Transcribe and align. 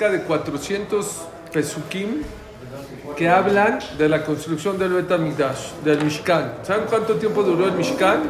cerca 0.00 0.10
de 0.10 0.22
400 0.22 1.06
pesukim 1.52 2.22
que 3.16 3.28
hablan 3.28 3.80
de 3.98 4.08
la 4.08 4.24
construcción 4.24 4.78
del 4.78 4.94
Bet 4.94 5.08
del 5.08 6.04
Mishkan. 6.04 6.54
¿Saben 6.62 6.86
cuánto 6.88 7.16
tiempo 7.16 7.42
duró 7.42 7.66
el 7.66 7.72
Mishkan? 7.72 8.22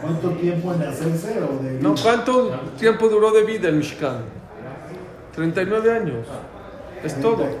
¿Cuánto 0.00 0.30
tiempo 0.30 0.74
en 0.74 0.82
hacerse 0.82 1.40
o 1.40 1.62
de 1.62 1.72
No, 1.80 1.94
¿cuánto 2.02 2.50
tiempo 2.78 3.08
duró 3.08 3.30
de 3.30 3.44
vida 3.44 3.68
el 3.68 3.76
Mishkan? 3.76 4.24
39 5.36 5.92
años. 5.92 6.26
Es 7.04 7.20
todo. 7.20 7.36
39. 7.36 7.58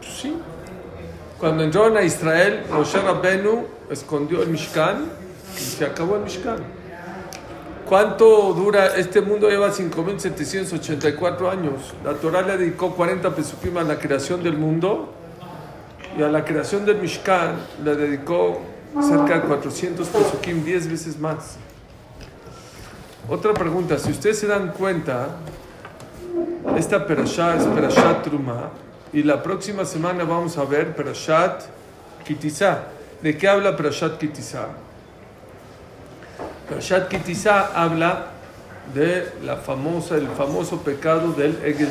Sí. 0.00 0.36
Cuando 1.38 1.62
entraron 1.62 1.96
a 1.96 2.02
Israel, 2.02 2.64
Moshe 2.72 2.98
Rabbenu 3.00 3.66
escondió 3.88 4.42
el 4.42 4.48
Mishkan 4.48 5.04
y 5.56 5.60
se 5.60 5.84
acabó 5.84 6.16
el 6.16 6.22
Mishkan. 6.22 6.77
¿Cuánto 7.88 8.52
dura? 8.52 8.96
Este 8.96 9.22
mundo 9.22 9.48
lleva 9.48 9.70
5.784 9.70 11.50
años. 11.50 11.94
La 12.04 12.12
Torah 12.12 12.42
le 12.42 12.58
dedicó 12.58 12.94
40 12.94 13.34
pesukim 13.34 13.78
a 13.78 13.82
la 13.82 13.98
creación 13.98 14.42
del 14.42 14.58
mundo 14.58 15.14
y 16.18 16.22
a 16.22 16.28
la 16.28 16.44
creación 16.44 16.84
del 16.84 16.98
Mishkan 16.98 17.56
le 17.82 17.96
dedicó 17.96 18.60
cerca 19.00 19.40
de 19.40 19.40
400 19.40 20.06
pesukim, 20.06 20.62
10 20.66 20.90
veces 20.90 21.18
más. 21.18 21.56
Otra 23.26 23.54
pregunta, 23.54 23.98
si 23.98 24.10
ustedes 24.10 24.38
se 24.38 24.46
dan 24.46 24.72
cuenta, 24.72 25.28
esta 26.76 27.06
perashá 27.06 27.56
es 27.56 27.64
perashat 27.64 28.22
Truma 28.22 28.68
y 29.14 29.22
la 29.22 29.42
próxima 29.42 29.86
semana 29.86 30.24
vamos 30.24 30.58
a 30.58 30.64
ver 30.66 30.94
perashat 30.94 31.62
Kitizá. 32.22 32.82
¿De 33.22 33.38
qué 33.38 33.48
habla 33.48 33.74
perashat 33.74 34.18
Kitizá? 34.18 34.87
Perashat 36.68 37.08
Kitizá 37.08 37.70
habla 37.74 38.26
de 38.94 39.32
la 39.42 39.56
famosa, 39.56 40.16
el 40.16 40.28
famoso 40.28 40.82
pecado 40.82 41.32
del 41.32 41.56
Eged 41.64 41.88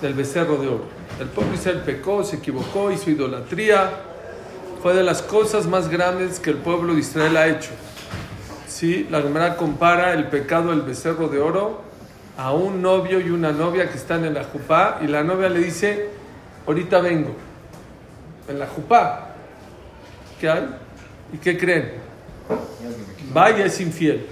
del 0.00 0.14
becerro 0.14 0.56
de 0.56 0.68
oro. 0.68 0.84
El 1.20 1.28
pueblo 1.28 1.54
Israel 1.54 1.82
pecó, 1.84 2.24
se 2.24 2.36
equivocó, 2.36 2.90
hizo 2.90 3.10
idolatría. 3.10 3.90
Fue 4.82 4.94
de 4.94 5.02
las 5.02 5.20
cosas 5.20 5.66
más 5.66 5.88
grandes 5.88 6.40
que 6.40 6.50
el 6.50 6.56
pueblo 6.56 6.94
de 6.94 7.00
Israel 7.00 7.36
ha 7.36 7.46
hecho. 7.48 7.70
Sí, 8.66 9.06
la 9.10 9.20
Gemara 9.20 9.56
compara 9.56 10.14
el 10.14 10.28
pecado 10.28 10.70
del 10.70 10.82
becerro 10.82 11.28
de 11.28 11.38
oro 11.38 11.82
a 12.38 12.52
un 12.52 12.80
novio 12.80 13.20
y 13.20 13.30
una 13.30 13.50
novia 13.50 13.90
que 13.90 13.98
están 13.98 14.24
en 14.24 14.34
la 14.34 14.44
jupá 14.44 14.98
y 15.02 15.08
la 15.08 15.24
novia 15.24 15.48
le 15.48 15.58
dice, 15.58 16.10
ahorita 16.66 17.00
vengo, 17.00 17.34
en 18.48 18.58
la 18.58 18.66
jupá. 18.66 19.34
¿Qué 20.40 20.48
hay? 20.48 20.68
¿Y 21.32 21.38
qué 21.38 21.58
creen? 21.58 22.07
Vaya 23.32 23.64
es 23.66 23.80
infiel. 23.80 24.26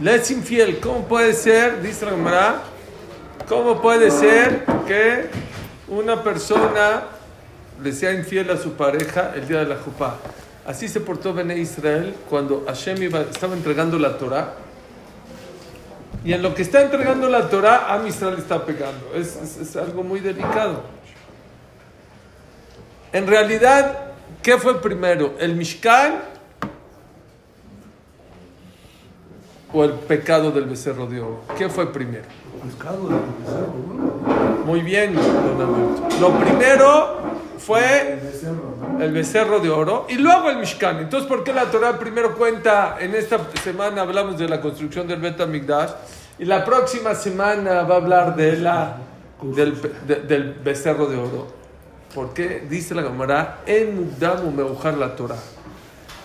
Le 0.00 0.14
es 0.14 0.30
infiel. 0.30 0.80
¿Cómo 0.80 1.04
puede 1.06 1.32
ser, 1.34 1.82
dice 1.82 2.06
la 2.06 2.12
cómo 3.48 3.80
puede 3.80 4.10
ser 4.10 4.64
que 4.86 5.28
una 5.88 6.22
persona 6.22 7.02
le 7.82 7.92
sea 7.92 8.12
infiel 8.12 8.50
a 8.50 8.56
su 8.56 8.72
pareja 8.72 9.32
el 9.34 9.48
día 9.48 9.60
de 9.60 9.66
la 9.66 9.76
jupá? 9.76 10.16
Así 10.66 10.86
se 10.88 11.00
portó 11.00 11.32
Bene 11.32 11.56
Israel 11.56 12.14
cuando 12.28 12.64
Hashem 12.66 13.02
estaba 13.30 13.54
entregando 13.54 13.98
la 13.98 14.18
Torah. 14.18 14.54
Y 16.24 16.32
en 16.32 16.42
lo 16.42 16.54
que 16.54 16.62
está 16.62 16.82
entregando 16.82 17.28
la 17.28 17.48
Torah, 17.48 17.92
a 17.92 18.06
Israel 18.06 18.34
está 18.38 18.64
pegando. 18.64 19.14
Es- 19.14 19.36
es 19.60 19.76
algo 19.76 20.02
muy 20.02 20.20
delicado. 20.20 20.82
En 23.12 23.26
realidad, 23.26 24.07
¿qué 24.42 24.56
fue 24.58 24.80
primero? 24.80 25.34
¿El 25.38 25.54
Mishkan 25.56 26.20
o 29.72 29.84
el 29.84 29.92
pecado 29.92 30.50
del 30.50 30.64
becerro 30.64 31.06
de 31.06 31.20
oro? 31.20 31.40
¿Qué 31.56 31.68
fue 31.68 31.92
primero? 31.92 32.24
Pescado 32.64 33.08
de 33.08 33.14
becerro, 33.14 33.74
¿no? 33.86 34.64
Muy 34.64 34.80
bien, 34.80 35.14
don 35.14 35.24
Alberto. 35.62 36.08
Lo 36.20 36.38
primero 36.38 37.18
fue 37.58 38.12
El 38.14 38.20
becerro, 38.20 38.74
¿no? 38.80 39.04
el 39.04 39.12
becerro 39.12 39.60
de 39.60 39.70
oro 39.70 40.06
y 40.08 40.14
luego 40.16 40.50
el 40.50 40.58
Mishkan. 40.58 40.98
Entonces, 40.98 41.28
¿por 41.28 41.44
qué 41.44 41.52
la 41.52 41.66
Torah 41.70 41.98
primero 41.98 42.34
cuenta? 42.36 42.96
En 43.00 43.14
esta 43.14 43.38
semana 43.62 44.02
hablamos 44.02 44.38
de 44.38 44.48
la 44.48 44.60
construcción 44.60 45.06
del 45.06 45.20
Bet 45.20 45.40
HaMikdash 45.40 45.90
y 46.38 46.44
la 46.46 46.64
próxima 46.64 47.14
semana 47.14 47.82
va 47.82 47.94
a 47.94 47.98
hablar 47.98 48.36
de 48.36 48.56
la, 48.56 48.96
del, 49.42 49.80
de- 50.06 50.16
del 50.22 50.54
becerro 50.54 51.06
de 51.06 51.16
oro. 51.16 51.57
Porque 52.14 52.64
dice 52.68 52.94
la 52.94 53.02
Gemara, 53.02 53.60
en 53.66 53.96
Mudam 53.96 54.54
Meujar 54.54 54.94
la 54.94 55.14
Torah. 55.14 55.38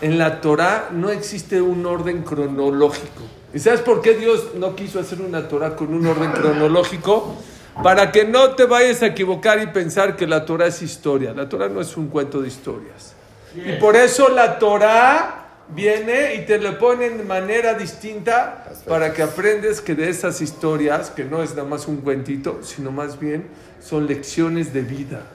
En 0.02 0.18
la 0.18 0.42
Torah 0.42 0.90
no 0.92 1.10
existe 1.10 1.62
un 1.62 1.86
orden 1.86 2.24
cronológico. 2.24 3.24
¿Y 3.54 3.60
sabes 3.60 3.82
por 3.82 4.02
qué 4.02 4.16
Dios 4.16 4.56
no 4.56 4.76
quiso 4.76 5.00
hacer 5.00 5.22
una 5.22 5.48
Torah 5.48 5.76
con 5.76 5.94
un 5.94 6.06
orden 6.06 6.32
cronológico? 6.32 7.36
Para 7.82 8.12
que 8.12 8.26
no 8.26 8.52
te 8.52 8.66
vayas 8.66 9.02
a 9.02 9.08
equivocar 9.08 9.62
y 9.62 9.68
pensar 9.68 10.16
que 10.16 10.28
la 10.28 10.46
Torah 10.46 10.68
es 10.68 10.82
historia. 10.82 11.34
La 11.34 11.50
Torah 11.50 11.70
no 11.70 11.82
es 11.82 11.96
un 11.98 12.08
cuento 12.08 12.42
de 12.42 12.48
historias. 12.48 13.16
Y 13.56 13.74
por 13.74 13.96
eso 13.96 14.30
la 14.30 14.58
Torah 14.58 15.44
viene 15.70 16.36
y 16.36 16.46
te 16.46 16.58
le 16.58 16.74
pone 16.74 17.10
de 17.10 17.24
manera 17.24 17.74
distinta 17.74 18.66
para 18.88 19.14
que 19.14 19.24
aprendes 19.24 19.82
que 19.82 19.96
de 19.96 20.10
esas 20.10 20.42
historias, 20.42 21.10
que 21.10 21.24
no 21.24 21.42
es 21.42 21.52
nada 21.56 21.68
más 21.68 21.88
un 21.88 21.98
cuentito, 21.98 22.60
sino 22.64 22.92
más 22.92 23.20
bien 23.20 23.48
son 23.82 24.08
lecciones 24.08 24.74
de 24.74 24.82
vida, 24.82 25.26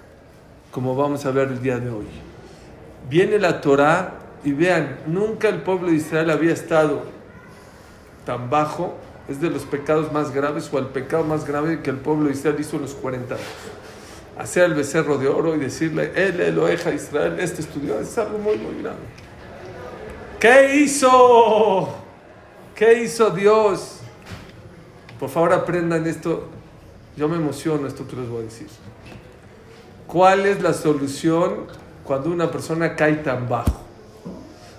como 0.79 0.95
vamos 0.95 1.27
a 1.27 1.33
ver 1.33 1.49
el 1.49 1.61
día 1.61 1.81
de 1.81 1.91
hoy. 1.91 2.07
Viene 3.11 3.41
la 3.41 3.61
Torah 3.61 4.13
y 4.45 4.53
vean, 4.53 5.01
nunca 5.09 5.49
el 5.49 5.63
pueblo 5.63 5.89
de 5.89 5.97
Israel 5.97 6.31
había 6.31 6.53
estado 6.53 7.03
tan 8.25 8.49
bajo, 8.49 8.95
es 9.29 9.41
de 9.41 9.51
los 9.51 9.65
pecados 9.65 10.13
más 10.13 10.33
graves 10.33 10.71
o 10.73 10.79
el 10.79 10.87
pecado 10.87 11.25
más 11.25 11.45
grave 11.45 11.83
que 11.83 11.91
el 11.91 11.97
pueblo 11.97 12.27
de 12.27 12.35
Israel 12.35 12.55
hizo 12.61 12.77
en 12.77 12.83
los 12.83 12.95
40 12.95 13.35
años. 13.35 13.47
Hacer 14.39 14.67
el 14.67 14.75
becerro 14.75 15.19
de 15.19 15.27
oro 15.27 15.57
y 15.57 15.59
decirle, 15.59 16.13
él, 16.15 16.41
Eloheja 16.41 16.93
Israel, 16.93 17.41
este 17.41 17.63
estudió, 17.63 17.99
es 17.99 18.17
algo 18.17 18.39
muy, 18.39 18.57
muy 18.57 18.81
grave. 18.81 18.99
¿Qué 20.39 20.77
hizo? 20.77 21.89
¿Qué 22.77 23.03
hizo 23.03 23.31
Dios? 23.31 23.99
Por 25.19 25.29
favor 25.29 25.55
aprendan 25.55 26.07
esto. 26.07 26.47
Yo 27.17 27.29
me 27.29 27.35
emociono 27.35 27.89
esto 27.89 28.07
que 28.07 28.15
les 28.15 28.29
voy 28.29 28.43
a 28.43 28.45
decir. 28.45 28.69
¿Cuál 30.09 30.47
es 30.47 30.63
la 30.63 30.73
solución 30.73 31.67
cuando 32.03 32.31
una 32.31 32.51
persona 32.51 32.97
cae 32.97 33.17
tan 33.17 33.47
bajo? 33.47 33.83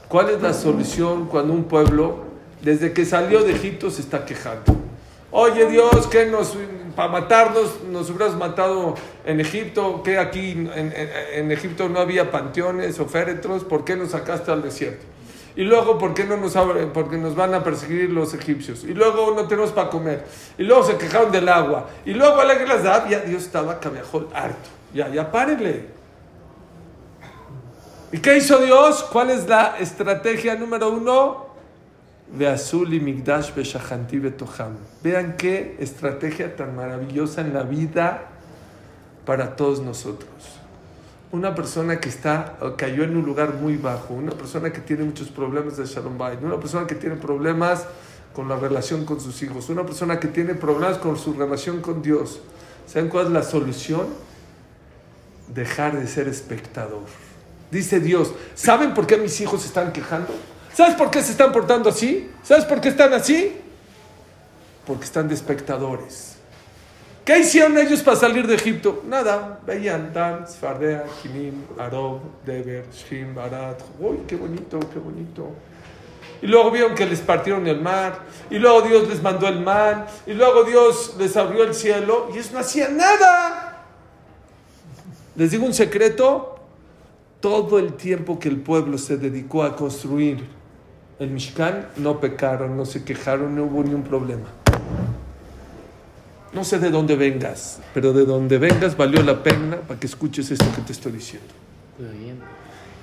¿Cuál 0.07 0.31
es 0.31 0.41
la 0.41 0.53
solución 0.53 1.27
cuando 1.27 1.53
un 1.53 1.65
pueblo, 1.65 2.23
desde 2.63 2.93
que 2.93 3.05
salió 3.05 3.43
de 3.43 3.51
Egipto, 3.51 3.91
se 3.91 4.01
está 4.01 4.25
quejando? 4.25 4.75
Oye 5.29 5.67
Dios, 5.67 6.07
que 6.07 6.25
nos 6.25 6.57
para 6.95 7.11
matarnos 7.11 7.83
nos 7.91 8.09
hubieras 8.09 8.35
matado 8.37 8.95
en 9.23 9.39
Egipto, 9.39 10.01
que 10.01 10.17
aquí 10.17 10.67
en, 10.73 11.51
Egipto 11.51 11.89
no 11.89 11.99
había 11.99 12.31
panteones 12.31 12.99
o 12.99 13.05
féretros, 13.05 13.63
¿por 13.63 13.85
qué 13.85 13.95
nos 13.95 14.09
sacaste 14.09 14.51
al 14.51 14.63
desierto? 14.63 15.05
Y 15.55 15.61
luego, 15.61 15.99
¿por 15.99 16.15
qué 16.15 16.23
no 16.23 16.37
nos? 16.37 16.53
Porque 16.91 17.17
nos 17.17 17.35
van 17.35 17.53
a 17.53 17.63
perseguir 17.63 18.09
los 18.09 18.33
egipcios. 18.33 18.83
Y 18.83 18.95
luego 18.95 19.31
no 19.35 19.47
tenemos 19.47 19.71
para 19.73 19.91
comer. 19.91 20.25
Y 20.57 20.63
luego 20.63 20.83
se 20.83 20.97
quejaron 20.97 21.31
del 21.31 21.49
agua. 21.49 21.87
Y 22.03 22.13
luego 22.13 22.43
la 22.43 22.55
guerra 22.55 22.81
ya 22.81 23.19
Dios 23.19 23.43
estaba 23.43 23.79
cabejol 23.79 24.27
harto. 24.33 24.78
Ya, 24.93 25.09
ya 25.09 25.31
párele. 25.31 25.99
¿Y 28.11 28.17
qué 28.17 28.37
hizo 28.37 28.57
Dios? 28.59 29.03
¿Cuál 29.11 29.29
es 29.29 29.47
la 29.47 29.77
estrategia 29.79 30.55
número 30.55 30.89
uno? 30.89 31.49
De 32.35 32.47
Azul 32.47 32.93
y 32.93 32.99
Migdash 32.99 33.53
Beshahanti 33.53 34.17
Betoham. 34.17 34.77
Vean 35.03 35.35
qué 35.37 35.77
estrategia 35.79 36.55
tan 36.55 36.75
maravillosa 36.75 37.41
en 37.41 37.53
la 37.53 37.63
vida 37.63 38.29
para 39.25 39.55
todos 39.55 39.81
nosotros. 39.81 40.29
Una 41.31 41.53
persona 41.53 41.99
que 41.99 42.09
está, 42.09 42.57
cayó 42.77 43.03
en 43.03 43.15
un 43.15 43.23
lugar 43.23 43.53
muy 43.53 43.77
bajo, 43.77 44.15
una 44.15 44.31
persona 44.31 44.71
que 44.73 44.81
tiene 44.81 45.03
muchos 45.03 45.29
problemas 45.29 45.77
de 45.77 45.85
Shalom 45.85 46.17
Bayit, 46.17 46.41
una 46.41 46.59
persona 46.59 46.87
que 46.87 46.95
tiene 46.95 47.15
problemas 47.15 47.85
con 48.33 48.49
la 48.49 48.55
relación 48.55 49.05
con 49.05 49.19
sus 49.19 49.39
hijos, 49.43 49.69
una 49.69 49.85
persona 49.85 50.19
que 50.19 50.27
tiene 50.27 50.55
problemas 50.55 50.97
con 50.97 51.15
su 51.17 51.33
relación 51.33 51.81
con 51.81 52.01
Dios. 52.01 52.39
¿Saben 52.87 53.09
cuál 53.09 53.27
es 53.27 53.31
la 53.31 53.43
solución? 53.43 54.07
Dejar 55.53 55.99
de 55.99 56.07
ser 56.07 56.27
espectador. 56.27 57.03
Dice 57.71 57.99
Dios, 57.99 58.33
¿saben 58.55 58.93
por 58.93 59.05
qué 59.05 59.17
mis 59.17 59.39
hijos 59.41 59.61
se 59.61 59.67
están 59.67 59.91
quejando? 59.91 60.33
¿Sabes 60.73 60.95
por 60.95 61.11
qué 61.11 61.21
se 61.21 61.31
están 61.31 61.51
portando 61.51 61.89
así? 61.89 62.29
¿Sabes 62.43 62.65
por 62.65 62.81
qué 62.81 62.89
están 62.89 63.13
así? 63.13 63.53
Porque 64.85 65.05
están 65.05 65.27
de 65.27 65.35
espectadores. 65.35 66.35
¿Qué 67.25 67.37
hicieron 67.37 67.77
ellos 67.77 68.01
para 68.01 68.17
salir 68.17 68.47
de 68.47 68.55
Egipto? 68.55 69.03
Nada, 69.05 69.59
veían 69.65 70.11
Dan, 70.11 70.47
Sfardea, 70.47 71.03
Kimim, 71.21 71.63
Arob, 71.77 72.21
Deber, 72.43 72.85
Shim, 72.91 73.35
Barat. 73.35 73.79
¡Uy, 73.99 74.21
qué 74.27 74.35
bonito, 74.35 74.79
qué 74.91 74.97
bonito! 74.97 75.51
Y 76.41 76.47
luego 76.47 76.71
vieron 76.71 76.95
que 76.95 77.05
les 77.05 77.19
partieron 77.19 77.67
el 77.67 77.81
mar, 77.81 78.17
y 78.49 78.57
luego 78.57 78.81
Dios 78.81 79.07
les 79.07 79.21
mandó 79.21 79.47
el 79.47 79.59
man, 79.59 80.05
y 80.25 80.33
luego 80.33 80.63
Dios 80.63 81.15
les 81.19 81.37
abrió 81.37 81.65
el 81.65 81.75
cielo, 81.75 82.29
y 82.31 82.37
ellos 82.37 82.51
no 82.51 82.59
hacían 82.59 82.97
nada. 82.97 83.68
Les 85.39 85.51
digo 85.51 85.65
un 85.65 85.73
secreto, 85.73 86.59
todo 87.39 87.79
el 87.79 87.93
tiempo 87.93 88.39
que 88.39 88.49
el 88.49 88.57
pueblo 88.57 88.97
se 88.97 89.15
dedicó 89.15 89.63
a 89.63 89.73
construir 89.73 90.45
el 91.17 91.31
Mishkan 91.31 91.87
no 91.95 92.19
pecaron, 92.19 92.75
no 92.75 92.83
se 92.83 93.05
quejaron, 93.05 93.55
no 93.55 93.63
hubo 93.63 93.81
ni 93.81 93.93
un 93.93 94.03
problema. 94.03 94.47
No 96.51 96.65
sé 96.65 96.77
de 96.79 96.91
dónde 96.91 97.15
vengas, 97.15 97.79
pero 97.93 98.11
de 98.11 98.25
dónde 98.25 98.57
vengas 98.57 98.97
valió 98.97 99.23
la 99.23 99.41
pena 99.41 99.77
para 99.77 99.97
que 99.97 100.07
escuches 100.07 100.51
esto 100.51 100.65
que 100.75 100.81
te 100.81 100.91
estoy 100.91 101.13
diciendo. 101.13 101.47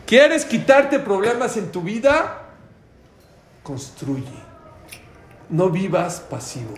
¿Quieres 0.04 0.44
quitarte 0.44 0.98
problemas 0.98 1.56
en 1.56 1.72
tu 1.72 1.80
vida? 1.80 2.42
Construye. 3.62 4.44
No 5.48 5.70
vivas 5.70 6.20
pasivo. 6.20 6.74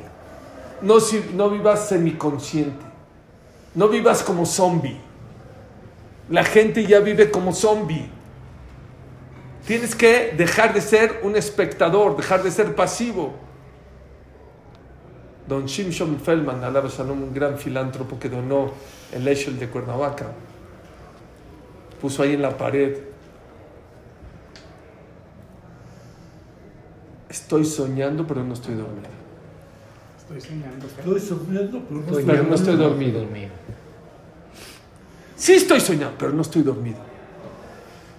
No, 0.82 0.98
no 1.34 1.50
vivas 1.50 1.88
semiconsciente. 1.88 2.86
No 3.74 3.88
vivas 3.88 4.22
como 4.22 4.46
zombie. 4.46 5.07
La 6.30 6.44
gente 6.44 6.84
ya 6.84 7.00
vive 7.00 7.30
como 7.30 7.52
zombie. 7.52 8.08
Tienes 9.66 9.94
que 9.94 10.32
dejar 10.36 10.72
de 10.74 10.80
ser 10.80 11.20
un 11.22 11.36
espectador, 11.36 12.16
dejar 12.16 12.42
de 12.42 12.50
ser 12.50 12.74
pasivo. 12.74 13.34
Don 15.46 15.64
Shimshon 15.66 16.20
Feldman, 16.20 16.62
alaba 16.62 16.88
Shalom, 16.88 17.22
un 17.22 17.34
gran 17.34 17.58
filántropo 17.58 18.18
que 18.18 18.28
donó 18.28 18.72
el 19.12 19.26
Eshel 19.26 19.58
de 19.58 19.68
Cuernavaca, 19.68 20.26
puso 22.00 22.22
ahí 22.22 22.34
en 22.34 22.42
la 22.42 22.56
pared, 22.56 22.98
estoy 27.28 27.64
soñando 27.64 28.26
pero 28.26 28.44
no 28.44 28.52
estoy 28.52 28.74
dormido. 28.74 29.08
Estoy 30.18 30.40
soñando. 30.40 30.86
¿qué? 30.86 31.00
Estoy 31.00 31.20
soñando, 31.20 31.82
pero 31.88 32.00
no 32.00 32.26
Pero 32.26 32.42
no 32.42 32.54
estoy 32.54 32.76
dormido. 32.76 33.20
Sí 35.38 35.54
estoy 35.54 35.80
soñando, 35.80 36.16
pero 36.18 36.32
no 36.32 36.42
estoy 36.42 36.62
dormido. 36.62 36.98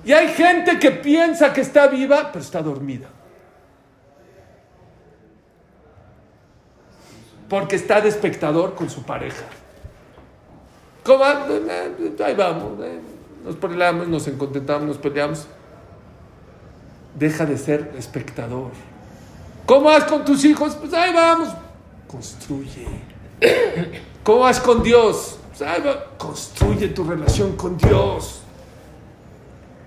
Y 0.05 0.13
hay 0.13 0.29
gente 0.29 0.79
que 0.79 0.91
piensa 0.91 1.51
que 1.53 1.59
está 1.61 1.87
viva, 1.87 2.29
pero 2.31 2.43
está 2.43 2.61
dormida. 2.61 3.07
Porque 7.49 7.75
está 7.75 7.99
de 7.99 8.09
espectador 8.09 8.75
con 8.75 8.89
su 8.89 9.03
pareja. 9.03 9.43
¿Cómo? 11.03 11.25
Eh, 11.25 12.15
Ahí 12.23 12.35
vamos. 12.35 12.79
eh, 12.83 12.99
Nos 13.43 13.55
peleamos, 13.55 14.07
nos 14.07 14.27
encontentamos, 14.27 14.87
nos 14.87 14.97
peleamos. 14.97 15.47
Deja 17.15 17.45
de 17.45 17.57
ser 17.57 17.93
espectador. 17.97 18.71
¿Cómo 19.65 19.85
vas 19.85 20.05
con 20.05 20.23
tus 20.23 20.45
hijos? 20.45 20.75
Pues 20.75 20.93
ahí 20.93 21.13
vamos. 21.13 21.49
Construye. 22.07 22.87
¿Cómo 24.23 24.39
vas 24.41 24.59
con 24.59 24.83
Dios? 24.83 25.38
Construye 26.17 26.89
tu 26.89 27.03
relación 27.03 27.55
con 27.55 27.77
Dios. 27.77 28.41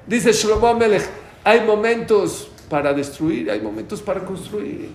Dice 0.07 0.33
Shlomo 0.33 0.67
Amelech, 0.67 1.09
hay 1.45 1.61
momentos 1.61 2.51
para 2.69 2.93
destruir, 2.93 3.51
hay 3.51 3.61
momentos 3.61 4.03
para 4.03 4.25
construir. 4.25 4.91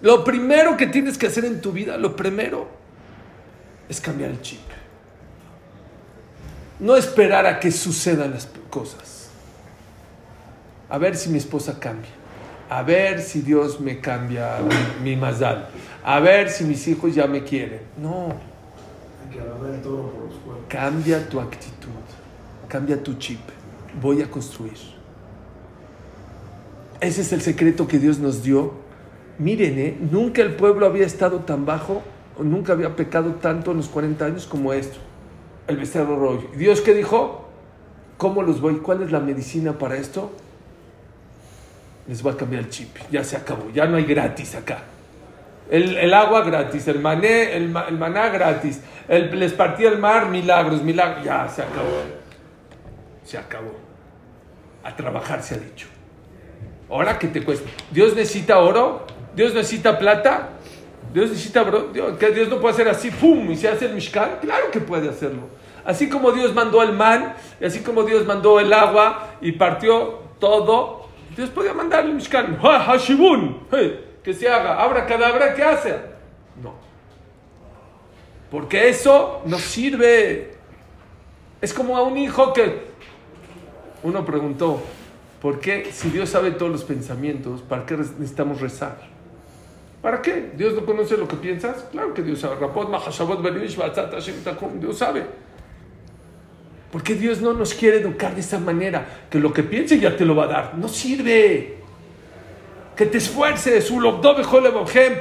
Lo 0.00 0.22
primero 0.24 0.76
que 0.76 0.86
tienes 0.86 1.18
que 1.18 1.26
hacer 1.26 1.44
en 1.44 1.60
tu 1.60 1.72
vida, 1.72 1.96
lo 1.96 2.14
primero, 2.14 2.68
es 3.88 4.00
cambiar 4.00 4.30
el 4.30 4.42
chip. 4.42 4.60
No 6.78 6.96
esperar 6.96 7.46
a 7.46 7.58
que 7.58 7.72
sucedan 7.72 8.32
las 8.32 8.48
cosas. 8.70 9.30
A 10.88 10.98
ver 10.98 11.16
si 11.16 11.28
mi 11.28 11.38
esposa 11.38 11.78
cambia. 11.80 12.17
A 12.70 12.82
ver 12.82 13.20
si 13.22 13.40
Dios 13.40 13.80
me 13.80 13.98
cambia 14.00 14.58
mi, 15.02 15.16
mazal. 15.16 15.68
A 16.04 16.20
ver 16.20 16.50
si 16.50 16.64
mis 16.64 16.86
hijos 16.86 17.14
ya 17.14 17.26
me 17.26 17.42
quieren. 17.42 17.80
No. 17.96 18.34
Cambia 20.68 21.26
tu 21.28 21.40
actitud, 21.40 21.88
cambia 22.68 23.02
tu 23.02 23.14
chip. 23.14 23.40
Voy 24.00 24.20
a 24.22 24.30
construir. 24.30 24.76
Ese 27.00 27.22
es 27.22 27.32
el 27.32 27.40
secreto 27.40 27.86
que 27.86 27.98
Dios 27.98 28.18
nos 28.18 28.42
dio. 28.42 28.72
Miren, 29.38 29.78
¿eh? 29.78 29.96
nunca 30.10 30.42
el 30.42 30.54
pueblo 30.56 30.84
había 30.84 31.06
estado 31.06 31.40
tan 31.40 31.64
bajo, 31.64 32.02
o 32.38 32.42
nunca 32.42 32.72
había 32.72 32.96
pecado 32.96 33.36
tanto 33.36 33.70
en 33.70 33.78
los 33.78 33.88
40 33.88 34.24
años 34.24 34.46
como 34.46 34.72
esto. 34.72 34.98
El 35.68 35.76
becerro 35.76 36.18
rojo. 36.18 36.44
¿Dios 36.56 36.80
qué 36.80 36.92
dijo? 36.92 37.48
¿Cómo 38.18 38.42
los 38.42 38.60
voy? 38.60 38.76
¿Cuál 38.78 39.02
es 39.02 39.12
la 39.12 39.20
medicina 39.20 39.78
para 39.78 39.96
esto? 39.96 40.32
Les 42.08 42.22
voy 42.22 42.32
a 42.32 42.36
cambiar 42.36 42.62
el 42.64 42.70
chip. 42.70 42.96
Ya 43.10 43.22
se 43.22 43.36
acabó. 43.36 43.70
Ya 43.72 43.86
no 43.86 43.96
hay 43.96 44.04
gratis 44.04 44.54
acá. 44.54 44.78
El, 45.70 45.98
el 45.98 46.14
agua 46.14 46.42
gratis, 46.42 46.88
el 46.88 46.98
mané, 47.00 47.54
el, 47.54 47.68
ma- 47.68 47.84
el 47.88 47.98
maná 47.98 48.30
gratis, 48.30 48.80
les 49.08 49.52
partía 49.52 49.90
el 49.90 49.98
mar, 49.98 50.30
milagros, 50.30 50.82
milagros, 50.82 51.22
ya 51.24 51.46
se 51.48 51.60
acabó. 51.60 52.02
Se 53.22 53.36
acabó. 53.36 53.74
A 54.82 54.96
trabajar 54.96 55.42
se 55.42 55.54
ha 55.56 55.58
dicho. 55.58 55.86
Ahora 56.88 57.18
que 57.18 57.28
te 57.28 57.44
cuesta. 57.44 57.68
Dios 57.90 58.16
necesita 58.16 58.58
oro, 58.60 59.06
Dios 59.34 59.52
necesita 59.52 59.98
plata, 59.98 60.48
Dios 61.12 61.28
necesita 61.30 61.62
bro, 61.64 61.88
Dios, 61.92 62.16
que 62.16 62.30
Dios 62.30 62.48
no 62.48 62.58
puede 62.60 62.72
hacer 62.72 62.88
así, 62.88 63.10
¡pum! 63.10 63.50
y 63.50 63.56
se 63.56 63.68
hace 63.68 63.84
el 63.86 63.94
Mishkan. 63.94 64.38
Claro 64.40 64.70
que 64.70 64.80
puede 64.80 65.10
hacerlo. 65.10 65.42
Así 65.84 66.08
como 66.08 66.32
Dios 66.32 66.54
mandó 66.54 66.82
el 66.82 66.92
man, 66.92 67.34
y 67.60 67.66
así 67.66 67.80
como 67.80 68.04
Dios 68.04 68.24
mandó 68.24 68.58
el 68.58 68.72
agua 68.72 69.34
y 69.42 69.52
partió 69.52 70.20
todo, 70.40 70.97
Dios 71.38 71.50
podía 71.50 71.72
mandar 71.72 72.04
el 72.04 72.14
Mishkan. 72.14 72.58
¡Ha, 72.60 72.80
Hashibun! 72.80 73.68
Que 74.24 74.34
se 74.34 74.48
haga. 74.48 74.82
Abra 74.82 75.06
cadabra, 75.06 75.54
¿qué 75.54 75.62
hace? 75.62 75.94
No. 76.60 76.74
Porque 78.50 78.88
eso 78.88 79.42
no 79.44 79.56
sirve. 79.56 80.56
Es 81.60 81.72
como 81.72 81.96
a 81.96 82.02
un 82.02 82.18
hijo 82.18 82.52
que 82.52 82.88
uno 84.02 84.24
preguntó, 84.24 84.82
¿por 85.40 85.60
qué 85.60 85.92
si 85.92 86.10
Dios 86.10 86.28
sabe 86.28 86.50
todos 86.50 86.72
los 86.72 86.82
pensamientos, 86.82 87.62
para 87.62 87.86
qué 87.86 87.96
necesitamos 87.96 88.60
rezar? 88.60 88.98
¿Para 90.02 90.20
qué? 90.20 90.50
¿Dios 90.56 90.74
no 90.74 90.84
conoce 90.84 91.16
lo 91.16 91.28
que 91.28 91.36
piensas? 91.36 91.84
Claro 91.92 92.14
que 92.14 92.22
Dios 92.22 92.40
sabe. 92.40 92.56
Dios 94.80 94.98
sabe. 94.98 95.26
¿Por 96.90 97.02
qué 97.02 97.14
Dios 97.14 97.40
no 97.40 97.52
nos 97.52 97.74
quiere 97.74 97.98
educar 97.98 98.34
de 98.34 98.40
esa 98.40 98.58
manera? 98.58 99.06
Que 99.30 99.38
lo 99.38 99.52
que 99.52 99.62
piense 99.62 99.98
ya 99.98 100.16
te 100.16 100.24
lo 100.24 100.34
va 100.34 100.44
a 100.44 100.48
dar. 100.48 100.74
No 100.76 100.88
sirve. 100.88 101.76
Que 102.96 103.06
te 103.06 103.18
esfuerces, 103.18 103.92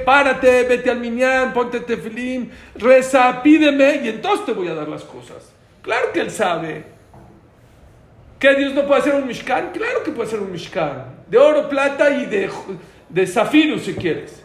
párate, 0.04 0.64
vete 0.64 0.90
al 0.90 1.00
minyan, 1.00 1.54
ponte 1.54 1.82
tefilín, 1.82 2.50
reza, 2.76 3.44
pídeme 3.44 4.02
y 4.04 4.10
entonces 4.10 4.48
te 4.48 4.54
voy 4.54 4.68
a 4.68 4.74
dar 4.74 4.88
las 4.88 5.04
cosas. 5.04 5.52
Claro 5.84 6.12
que 6.12 6.22
Él 6.22 6.32
sabe. 6.32 6.86
¿Que 8.40 8.56
Dios 8.56 8.74
no 8.74 8.88
puede 8.88 9.02
hacer 9.02 9.16
un 9.16 9.28
mishkan? 9.28 9.72
Claro 9.74 10.04
que 10.04 10.12
puede 10.12 10.28
hacer 10.28 10.40
un 10.40 10.52
mishkan. 10.52 11.18
De 11.28 11.38
oro, 11.38 11.70
plata 11.70 12.10
y 12.10 12.26
de, 12.26 12.50
de 13.10 13.28
zafiro 13.28 13.78
si 13.78 13.94
quieres. 13.94 14.44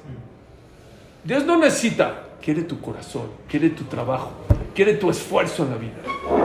Dios 1.24 1.44
no 1.46 1.56
necesita. 1.58 2.24
Quiere 2.42 2.62
tu 2.62 2.80
corazón, 2.80 3.28
quiere 3.48 3.70
tu 3.70 3.84
trabajo, 3.84 4.32
quiere 4.74 4.94
tu 4.94 5.08
esfuerzo 5.08 5.62
en 5.62 5.70
la 5.70 5.76
vida. 5.76 6.41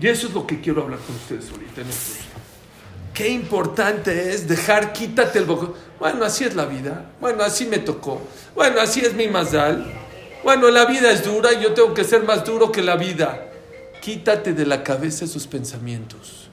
Y 0.00 0.06
eso 0.06 0.28
es 0.28 0.34
lo 0.34 0.46
que 0.46 0.60
quiero 0.60 0.82
hablar 0.82 1.00
con 1.00 1.16
ustedes 1.16 1.50
ahorita 1.50 1.80
en 1.80 1.88
día. 1.88 2.28
Qué 3.14 3.28
importante 3.28 4.32
es 4.32 4.46
dejar, 4.46 4.92
quítate 4.92 5.40
el 5.40 5.44
boco. 5.44 5.74
Bueno, 5.98 6.24
así 6.24 6.44
es 6.44 6.54
la 6.54 6.66
vida. 6.66 7.10
Bueno, 7.20 7.42
así 7.42 7.66
me 7.66 7.78
tocó. 7.78 8.22
Bueno, 8.54 8.80
así 8.80 9.00
es 9.00 9.14
mi 9.14 9.26
mazal. 9.26 9.92
Bueno, 10.44 10.70
la 10.70 10.84
vida 10.84 11.10
es 11.10 11.24
dura 11.24 11.52
y 11.52 11.62
yo 11.62 11.74
tengo 11.74 11.92
que 11.94 12.04
ser 12.04 12.22
más 12.22 12.44
duro 12.44 12.70
que 12.70 12.80
la 12.80 12.96
vida. 12.96 13.48
Quítate 14.00 14.52
de 14.52 14.64
la 14.64 14.84
cabeza 14.84 15.24
esos 15.24 15.48
pensamientos. 15.48 16.48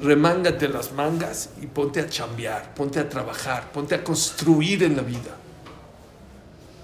Remángate 0.00 0.68
las 0.68 0.92
mangas 0.92 1.50
y 1.60 1.66
ponte 1.66 2.00
a 2.00 2.08
chambear, 2.08 2.74
ponte 2.74 2.98
a 2.98 3.08
trabajar, 3.08 3.70
ponte 3.70 3.94
a 3.94 4.02
construir 4.02 4.82
en 4.82 4.96
la 4.96 5.02
vida. 5.02 5.36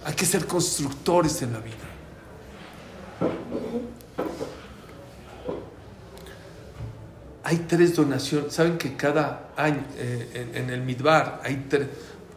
Hay 0.05 0.15
que 0.15 0.27
ser 0.27 0.47
constructores 0.47 1.41
en 1.41 1.53
la 1.55 1.61
vida. 1.61 1.77
Hay 7.45 7.65
tres 7.69 7.97
donaciones. 7.97 8.53
Saben 8.53 8.79
que 8.79 8.97
cada 8.97 9.49
año 9.57 9.85
eh, 9.97 10.51
en, 10.55 10.65
en 10.65 10.71
el 10.71 10.83
Midbar 10.83 11.41
hay 11.45 11.67
tres. 11.69 11.89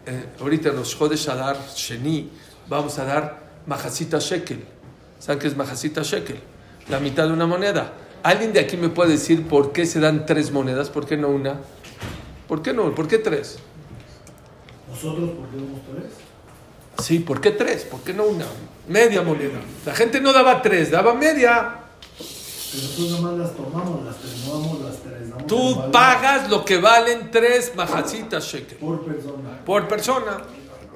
eh, 0.05 0.25
ahorita 0.39 0.69
en 0.69 0.75
los 0.77 0.95
Jodesh 0.95 1.29
Adar 1.29 1.57
Sheni 1.75 2.31
vamos 2.67 2.97
a 2.99 3.05
dar 3.05 3.43
Majacita 3.67 4.19
Shekel. 4.19 4.63
¿Saben 5.19 5.39
qué 5.39 5.47
es 5.47 5.55
Majacita 5.55 6.01
Shekel? 6.03 6.39
La 6.89 6.99
mitad 6.99 7.27
de 7.27 7.33
una 7.33 7.45
moneda. 7.47 7.93
¿Alguien 8.23 8.53
de 8.53 8.59
aquí 8.59 8.77
me 8.77 8.89
puede 8.89 9.11
decir 9.11 9.47
por 9.47 9.71
qué 9.71 9.85
se 9.85 9.99
dan 9.99 10.25
tres 10.25 10.51
monedas? 10.51 10.89
¿Por 10.89 11.05
qué 11.05 11.17
no 11.17 11.29
una? 11.29 11.59
¿Por 12.47 12.61
qué 12.61 12.73
no? 12.73 12.93
¿Por 12.93 13.07
qué 13.07 13.19
tres? 13.19 13.57
Nosotros, 14.89 15.31
¿por 15.31 15.49
qué 15.49 15.57
damos 15.57 15.81
tres? 15.91 17.05
Sí, 17.05 17.19
¿por 17.19 17.41
qué 17.41 17.51
tres? 17.51 17.83
¿Por 17.83 18.01
qué 18.01 18.13
no 18.13 18.23
una? 18.25 18.45
Media 18.87 19.21
moneda. 19.21 19.59
La 19.85 19.93
gente 19.93 20.21
no 20.21 20.33
daba 20.33 20.61
tres, 20.61 20.89
daba 20.89 21.13
media. 21.13 21.81
Pero 22.75 22.87
nosotros 22.87 23.21
nomás 23.21 23.37
las 23.39 23.51
tomamos, 23.55 24.05
las 24.05 24.15
tres, 24.17 24.45
no 24.45 24.53
damos 24.59 24.81
las 24.81 24.95
tres. 24.97 25.29
damos 25.29 25.41
el 25.41 25.47
Tú 25.47 25.91
pagas 25.91 26.49
lo 26.49 26.65
que 26.65 26.77
valen 26.77 27.31
tres 27.31 27.71
majacitas 27.75 28.43
shekel 28.45 28.77
Por 28.77 29.05
persona. 29.05 29.61
por 29.65 29.87
persona. 29.87 30.37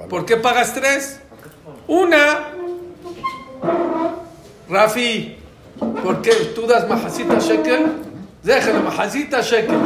¿Por 0.10 0.26
qué 0.26 0.38
pagas 0.38 0.74
tres? 0.74 1.20
Una. 1.88 2.50
Rafi, 4.70 5.38
¿por 6.04 6.22
qué 6.22 6.32
tú 6.56 6.68
das 6.68 6.88
majacitas 6.88 7.48
shekel? 7.48 7.88
Déjalo, 8.44 8.82
majacita 8.82 9.42
shekel. 9.42 9.78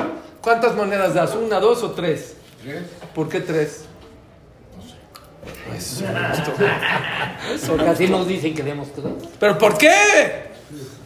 ¿Cuántas 0.41 0.75
monedas 0.75 1.13
das? 1.13 1.35
¿Una, 1.35 1.59
dos 1.59 1.83
o 1.83 1.91
tres? 1.91 2.35
¿Tres? 2.61 2.83
¿Por 3.15 3.29
qué 3.29 3.39
tres? 3.39 3.85
No 4.75 4.83
sé. 4.83 5.75
Eso 5.77 6.05
gustó. 6.05 6.65
Eso 7.53 7.67
Porque 7.71 7.83
me 7.85 7.89
así 7.91 8.03
gustó. 8.03 8.17
nos 8.19 8.27
dicen 8.27 8.53
que 8.53 8.63
demos 8.63 8.91
tres. 8.93 9.05
¿Pero 9.39 9.57
por 9.57 9.77
qué? 9.77 10.52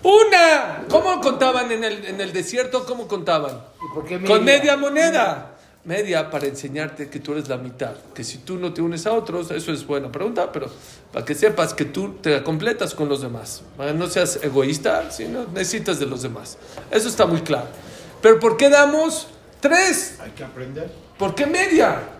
Una. 0.03 0.85
¿Cómo 0.89 1.19
contaban 1.21 1.71
en 1.71 1.83
el, 1.83 2.05
en 2.05 2.21
el 2.21 2.33
desierto? 2.33 2.85
¿Cómo 2.85 3.07
contaban? 3.07 3.61
¿Y 3.83 3.93
por 3.93 4.05
qué 4.05 4.21
Con 4.21 4.43
media 4.43 4.77
moneda. 4.77 5.53
Media 5.83 6.29
para 6.29 6.47
enseñarte 6.47 7.09
que 7.09 7.19
tú 7.19 7.31
eres 7.31 7.47
la 7.47 7.57
mitad. 7.57 7.95
Que 8.13 8.23
si 8.23 8.39
tú 8.39 8.57
no 8.57 8.73
te 8.73 8.81
unes 8.81 9.07
a 9.07 9.13
otros, 9.13 9.51
eso 9.51 9.71
es 9.71 9.87
buena 9.87 10.11
pregunta, 10.11 10.51
pero 10.51 10.69
para 11.13 11.23
que 11.23 11.33
sepas 11.33 11.73
que 11.73 11.85
tú 11.85 12.15
te 12.21 12.43
completas 12.43 12.93
con 12.93 13.07
los 13.07 13.21
demás. 13.21 13.63
Para 13.77 13.93
que 13.93 13.97
no 13.97 14.07
seas 14.07 14.39
egoísta, 14.43 15.11
sino 15.11 15.45
necesitas 15.53 15.99
de 15.99 16.05
los 16.05 16.23
demás. 16.23 16.57
Eso 16.91 17.07
está 17.07 17.25
muy 17.25 17.41
claro. 17.41 17.67
Pero 18.21 18.39
¿por 18.39 18.57
qué 18.57 18.69
damos 18.69 19.27
tres? 19.61 20.17
Hay 20.19 20.31
que 20.31 20.43
aprender. 20.43 20.91
¿Por 21.17 21.35
qué 21.35 21.45
media? 21.45 22.16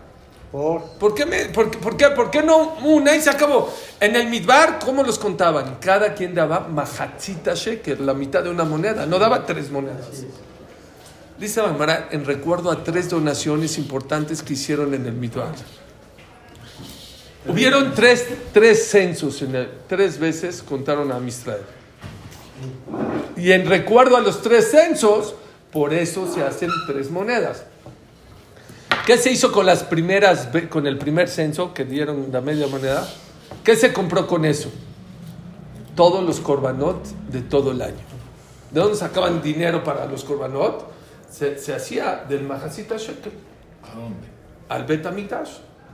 Por. 0.52 0.82
¿Por 0.98 1.14
qué, 1.14 1.26
me- 1.26 1.44
por, 1.46 1.70
por 1.78 1.96
qué, 1.96 2.08
por 2.10 2.30
qué 2.30 2.42
no 2.42 2.74
una 2.84 3.14
y 3.14 3.20
se 3.20 3.28
acabó? 3.30 3.72
En 4.00 4.16
el 4.16 4.28
midbar, 4.28 4.78
¿cómo 4.82 5.02
los 5.02 5.18
contaban? 5.18 5.76
Cada 5.80 6.14
quien 6.14 6.34
daba 6.34 6.60
mahatzita 6.60 7.54
sheker, 7.54 8.00
la 8.00 8.14
mitad 8.14 8.42
de 8.42 8.50
una 8.50 8.64
moneda. 8.64 9.04
No 9.06 9.18
daba 9.18 9.44
tres 9.44 9.70
monedas. 9.70 10.06
Dice 11.38 11.62
la 11.62 11.68
Gemara, 11.68 12.08
en 12.10 12.24
recuerdo 12.24 12.70
a 12.70 12.82
tres 12.82 13.10
donaciones 13.10 13.76
importantes 13.78 14.42
que 14.42 14.54
hicieron 14.54 14.94
en 14.94 15.06
el 15.06 15.12
midbar. 15.12 15.52
Hubieron 17.46 17.94
tres, 17.94 18.26
tres 18.52 18.88
censos, 18.88 19.40
en 19.42 19.54
el- 19.54 19.70
tres 19.86 20.18
veces 20.18 20.62
contaron 20.62 21.12
a 21.12 21.18
Israel. 21.26 21.62
Y 23.36 23.52
en 23.52 23.66
recuerdo 23.68 24.16
a 24.16 24.20
los 24.20 24.42
tres 24.42 24.70
censos, 24.70 25.34
por 25.72 25.94
eso 25.94 26.32
se 26.32 26.42
hacen 26.42 26.70
tres 26.86 27.10
monedas. 27.10 27.64
¿Qué 29.08 29.16
se 29.16 29.32
hizo 29.32 29.50
con 29.52 29.64
las 29.64 29.84
primeras, 29.84 30.50
con 30.68 30.86
el 30.86 30.98
primer 30.98 31.30
censo 31.30 31.72
que 31.72 31.86
dieron 31.86 32.28
la 32.30 32.42
media 32.42 32.66
moneda? 32.66 33.08
¿Qué 33.64 33.74
se 33.74 33.90
compró 33.90 34.26
con 34.26 34.44
eso? 34.44 34.70
Todos 35.96 36.22
los 36.22 36.40
korbanot 36.40 37.02
de 37.30 37.40
todo 37.40 37.70
el 37.72 37.80
año. 37.80 37.96
¿De 38.70 38.78
dónde 38.80 38.96
sacaban 38.98 39.40
dinero 39.40 39.82
para 39.82 40.04
los 40.04 40.24
korbanot? 40.24 40.90
Se, 41.30 41.58
se 41.58 41.74
hacía 41.74 42.26
del 42.28 42.42
Mahasita 42.42 42.98
Shekel 42.98 43.32
¿A 43.82 43.96
dónde? 43.98 44.26
al 44.68 44.84
Bet 44.84 45.06
Hamikdash. 45.06 45.52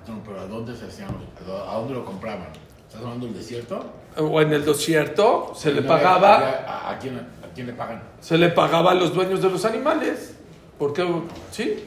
No, 0.09 0.21
pero 0.25 0.41
¿a 0.41 0.47
dónde 0.47 0.77
se 0.77 0.87
hacían? 0.87 1.11
¿A 1.11 1.49
dó- 1.49 1.71
¿A 1.71 1.75
dónde 1.77 1.95
lo 1.95 2.05
compraban? 2.05 2.49
¿Estás 2.89 3.01
hablando 3.01 3.27
del 3.27 3.37
desierto? 3.37 3.81
O 4.19 4.41
en 4.41 4.53
el 4.53 4.65
desierto 4.65 5.53
se 5.55 5.73
le 5.73 5.83
No, 5.83 5.87
pagaba, 5.87 6.41
ya- 6.41 6.91
¿A, 6.91 6.99
quién, 6.99 7.17
¿A 7.19 7.55
quién 7.55 7.69
le 7.69 7.75
pagan? 7.75 8.03
se 8.21 8.37
le 8.37 8.49
pagaba 8.49 8.91
a 8.91 8.95
los 8.95 9.15
dueños 9.15 9.41
de 9.41 9.51
los 9.51 9.65
animales. 9.65 10.35
Porque, 10.81 11.07
¿sí? 11.53 11.85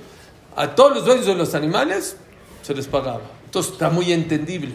A 0.57 0.75
todos 0.75 0.93
los 0.95 1.05
dueños 1.05 1.25
de 1.25 1.35
los 1.35 1.53
animales 1.55 2.17
se 2.63 2.73
les 2.73 2.87
pagaba. 2.87 3.21
Entonces 3.45 3.71
está 3.73 3.89
muy 3.89 4.11
entendible. 4.11 4.73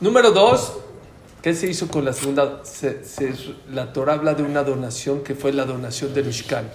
Número 0.00 0.30
dos, 0.32 0.72
¿qué 1.42 1.54
se 1.54 1.68
hizo 1.68 1.86
con 1.88 2.04
la 2.04 2.12
segunda? 2.12 2.60
Se- 2.64 3.04
se- 3.04 3.32
la 3.70 3.92
Torah 3.92 4.14
habla 4.14 4.34
de 4.34 4.42
una 4.42 4.62
donación 4.64 5.22
que 5.22 5.34
fue 5.34 5.52
la 5.52 5.64
donación 5.64 6.12
del 6.14 6.24
Mishkan. 6.26 6.68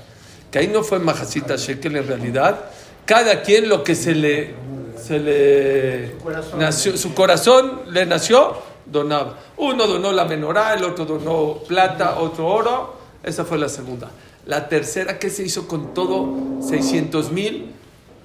Que 0.50 0.60
ahí 0.60 0.68
no 0.68 0.84
fue 0.84 1.00
Majacita 1.00 1.56
Shekel 1.56 1.96
en 1.98 2.08
realidad. 2.08 2.66
Cada 3.06 3.42
quien 3.42 3.68
lo 3.68 3.84
que 3.84 3.96
se 3.96 4.14
le, 4.16 4.54
se 5.02 5.20
le 5.20 6.16
nació, 6.58 6.98
su 6.98 7.14
corazón 7.14 7.82
le 7.90 8.06
nació, 8.06 8.54
donaba. 8.86 9.38
Uno 9.58 9.88
donó 9.88 10.12
la 10.12 10.26
menorá, 10.26 10.74
el 10.76 10.84
otro 10.84 11.06
donó 11.06 11.60
plata, 11.68 12.20
otro 12.20 12.48
oro. 12.48 12.96
Esa 13.24 13.46
fue 13.46 13.58
la 13.58 13.70
segunda. 13.70 14.10
La 14.46 14.68
tercera, 14.70 15.20
¿qué 15.20 15.30
se 15.30 15.44
hizo 15.44 15.68
con 15.68 15.94
todo? 15.94 16.36
600 16.68 17.32
mil, 17.32 17.72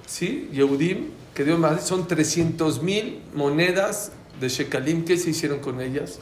¿sí? 0.07 0.49
Yehudim, 0.51 1.11
que 1.35 1.43
dio 1.43 1.59
más, 1.59 1.85
son 1.85 2.07
300 2.07 2.81
mil 2.81 3.21
monedas 3.35 4.11
de 4.41 4.49
Shekalim. 4.49 5.05
¿Qué 5.05 5.17
se 5.17 5.29
hicieron 5.29 5.59
con 5.59 5.79
ellas? 5.81 6.17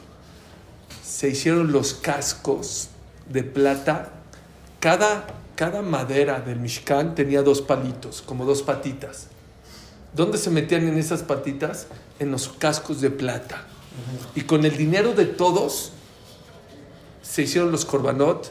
Se 1.02 1.30
hicieron 1.30 1.72
los 1.72 1.94
cascos 1.94 2.90
de 3.30 3.42
plata. 3.42 4.12
Cada, 4.80 5.26
cada 5.54 5.80
madera 5.80 6.40
del 6.40 6.60
Mishkan 6.60 7.14
tenía 7.14 7.42
dos 7.42 7.62
palitos, 7.62 8.20
como 8.20 8.44
dos 8.44 8.62
patitas. 8.62 9.28
¿Dónde 10.14 10.36
se 10.36 10.50
metían 10.50 10.86
en 10.86 10.98
esas 10.98 11.22
patitas? 11.22 11.86
En 12.18 12.30
los 12.30 12.48
cascos 12.48 13.00
de 13.00 13.10
plata. 13.10 13.64
Y 14.34 14.42
con 14.42 14.64
el 14.66 14.76
dinero 14.76 15.12
de 15.14 15.24
todos 15.24 15.92
se 17.22 17.42
hicieron 17.42 17.72
los 17.72 17.84
korbanot. 17.84 18.50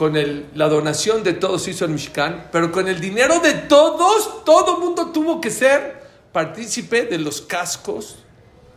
Con 0.00 0.16
el- 0.16 0.46
la 0.54 0.66
donación 0.70 1.22
de 1.22 1.34
todos 1.34 1.60
se 1.64 1.72
hizo 1.72 1.84
el 1.84 1.90
Mishkan. 1.90 2.46
Pero 2.50 2.72
con 2.72 2.88
el 2.88 2.98
dinero 2.98 3.38
de 3.40 3.52
todos, 3.52 4.46
todo 4.46 4.76
el 4.76 4.80
mundo 4.82 5.10
tuvo 5.12 5.42
que 5.42 5.50
ser 5.50 6.00
partícipe 6.32 7.04
de 7.04 7.18
los 7.18 7.42
cascos 7.42 8.16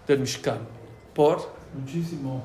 del 0.05 0.19
Mishkan. 0.19 0.57
¿Por? 1.15 1.49
Muchísimo. 1.79 2.43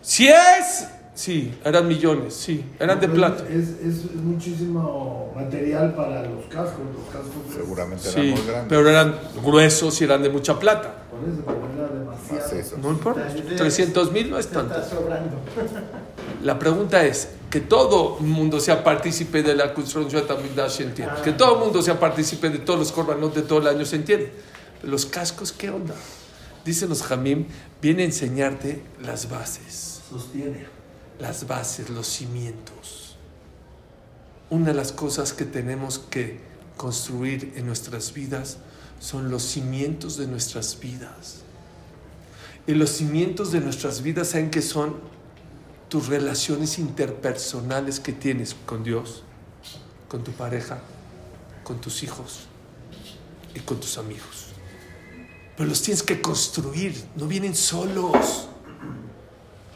Si 0.00 0.28
es... 0.28 0.86
Sí, 1.12 1.52
eran 1.64 1.88
millones, 1.88 2.34
sí, 2.34 2.64
eran 2.78 3.00
de 3.00 3.08
Pero 3.08 3.18
plata. 3.18 3.42
Es, 3.50 3.68
es, 3.84 4.04
es 4.04 4.14
muchísimo 4.14 5.32
material 5.34 5.92
para 5.96 6.22
los 6.22 6.44
cascos. 6.44 6.78
Los 6.96 7.12
cascos 7.12 7.52
Seguramente 7.52 8.08
eran 8.10 8.22
Sí, 8.22 8.30
muy 8.30 8.42
grandes. 8.46 8.66
pero 8.68 8.88
eran 8.88 9.18
gruesos 9.44 10.00
y 10.00 10.04
eran 10.04 10.22
de 10.22 10.30
mucha 10.30 10.56
plata. 10.56 10.94
Por 11.10 11.28
eso, 11.28 11.42
pero 11.44 11.84
era 11.84 11.92
demasiado. 11.98 12.78
No 12.80 12.90
importa, 12.90 13.26
300 13.56 14.12
mil 14.12 14.30
no 14.30 14.38
es 14.38 14.46
tanto. 14.46 14.72
Está 14.78 14.88
sobrando. 14.88 15.36
La 16.44 16.58
pregunta 16.58 17.04
es 17.04 17.28
que 17.50 17.60
todo 17.60 18.18
el 18.20 18.26
mundo 18.26 18.60
sea 18.60 18.84
partícipe 18.84 19.42
de 19.42 19.56
la 19.56 19.74
construcción 19.74 20.24
de 20.24 20.70
se 20.70 20.84
entiende. 20.84 21.20
Que 21.24 21.32
todo 21.32 21.54
el 21.54 21.60
mundo 21.64 21.82
sea 21.82 21.98
partícipe 21.98 22.48
de 22.48 22.58
todos 22.58 22.78
los 22.78 22.92
korbanot 22.92 23.34
de 23.34 23.42
todo 23.42 23.58
el 23.58 23.66
año, 23.66 23.84
se 23.84 23.96
entiende. 23.96 24.32
Pero 24.80 24.92
los 24.92 25.04
cascos, 25.04 25.50
¿qué 25.50 25.68
onda? 25.68 25.94
Dicen 26.64 26.88
los 26.88 27.02
Jamim, 27.02 27.46
viene 27.82 28.02
a 28.02 28.06
enseñarte 28.06 28.82
las 29.02 29.28
bases. 29.28 30.00
Sostiene. 30.08 30.66
las 31.18 31.46
bases, 31.46 31.90
los 31.90 32.06
cimientos. 32.06 33.16
Una 34.48 34.68
de 34.68 34.74
las 34.74 34.92
cosas 34.92 35.32
que 35.32 35.44
tenemos 35.44 35.98
que 35.98 36.40
construir 36.76 37.52
en 37.56 37.66
nuestras 37.66 38.14
vidas 38.14 38.58
son 39.00 39.30
los 39.30 39.42
cimientos 39.42 40.16
de 40.16 40.26
nuestras 40.26 40.78
vidas. 40.80 41.42
Y 42.66 42.74
los 42.74 42.90
cimientos 42.90 43.52
de 43.52 43.60
nuestras 43.60 44.02
vidas, 44.02 44.28
¿saben 44.28 44.50
qué 44.50 44.62
son? 44.62 44.96
Tus 45.90 46.06
relaciones 46.06 46.78
interpersonales 46.78 48.00
que 48.00 48.12
tienes 48.12 48.56
con 48.64 48.82
Dios, 48.82 49.22
con 50.08 50.24
tu 50.24 50.32
pareja, 50.32 50.78
con 51.64 51.78
tus 51.80 52.02
hijos 52.02 52.46
y 53.54 53.60
con 53.60 53.78
tus 53.78 53.98
amigos. 53.98 54.46
Pero 55.56 55.68
los 55.68 55.82
tienes 55.82 56.02
que 56.02 56.22
construir, 56.22 56.94
no 57.16 57.26
vienen 57.26 57.54
solos. 57.54 58.48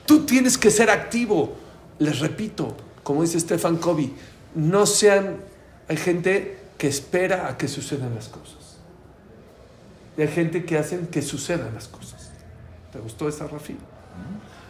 Tú 0.07 0.25
tienes 0.25 0.57
que 0.57 0.71
ser 0.71 0.89
activo. 0.89 1.57
Les 1.99 2.21
repito, 2.21 2.75
como 3.03 3.21
dice 3.21 3.39
Stefan 3.39 3.77
Covey, 3.77 4.15
no 4.55 4.87
sean. 4.87 5.41
Hay 5.89 5.99
gente 5.99 6.59
que 6.79 6.89
espera 6.89 7.49
a 7.49 7.59
que 7.59 7.69
sucedan 7.69 8.15
las 8.15 8.29
cosas. 8.29 8.79
Y 10.17 10.23
hay 10.23 10.29
gente 10.29 10.65
que 10.65 10.79
hacen 10.79 11.09
que 11.09 11.21
sucedan 11.23 11.75
las 11.75 11.89
cosas. 11.89 12.31
¿Te 12.93 12.99
gustó 13.01 13.29
esa, 13.29 13.47
Rafi? 13.47 13.77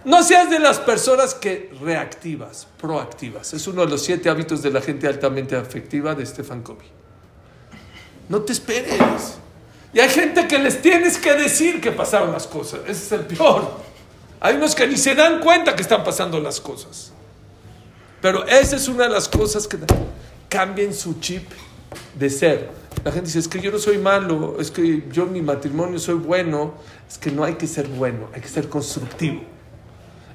No 0.05 0.23
seas 0.23 0.51
de 0.51 0.59
las 0.59 0.79
personas 0.79 1.35
que 1.35 1.73
reactivas, 1.81 2.67
proactivas. 2.79 3.55
Es 3.55 3.67
uno 3.67 3.85
de 3.85 3.91
los 3.91 4.03
siete 4.03 4.29
hábitos 4.29 4.63
de 4.63 4.71
la 4.71 4.83
gente 4.83 5.07
altamente 5.07 5.57
afectiva 5.57 6.15
de 6.15 6.27
Stefan 6.27 6.63
Covey. 6.63 6.87
No 8.29 8.43
te 8.43 8.53
esperes. 8.53 9.39
Y 9.95 10.01
hay 10.01 10.11
gente 10.11 10.47
que 10.47 10.59
les 10.59 10.83
tienes 10.83 11.17
que 11.17 11.33
decir 11.35 11.81
que 11.81 11.91
pasaron 11.91 12.33
las 12.33 12.47
cosas. 12.47 12.81
Ese 12.87 13.05
es 13.05 13.13
el 13.13 13.21
peor. 13.21 13.81
Hay 14.41 14.57
unos 14.57 14.75
que 14.75 14.87
ni 14.87 14.99
se 14.99 15.15
dan 15.15 15.41
cuenta 15.41 15.75
que 15.75 15.83
están 15.83 16.05
pasando 16.05 16.39
las 16.39 16.61
cosas. 16.61 17.13
Pero 18.21 18.47
esa 18.47 18.77
es 18.77 18.89
una 18.89 19.05
de 19.05 19.11
las 19.11 19.29
cosas 19.29 19.67
que 19.67 19.79
cambien 20.51 20.93
su 20.93 21.19
chip 21.21 21.49
de 22.19 22.29
ser. 22.29 22.71
La 23.05 23.13
gente 23.13 23.27
dice, 23.27 23.39
es 23.39 23.49
que 23.49 23.61
yo 23.61 23.71
no 23.71 23.79
soy 23.79 23.99
malo, 23.99 24.57
es 24.59 24.71
que 24.71 25.05
yo 25.11 25.25
en 25.25 25.33
mi 25.33 25.43
matrimonio 25.43 25.99
soy 25.99 26.17
bueno. 26.17 26.75
Es 27.09 27.17
que 27.17 27.31
no 27.31 27.45
hay 27.45 27.55
que 27.55 27.67
ser 27.67 27.87
bueno, 27.89 28.29
hay 28.35 28.43
que 28.43 28.49
ser 28.49 28.69
constructivo. 28.69 29.54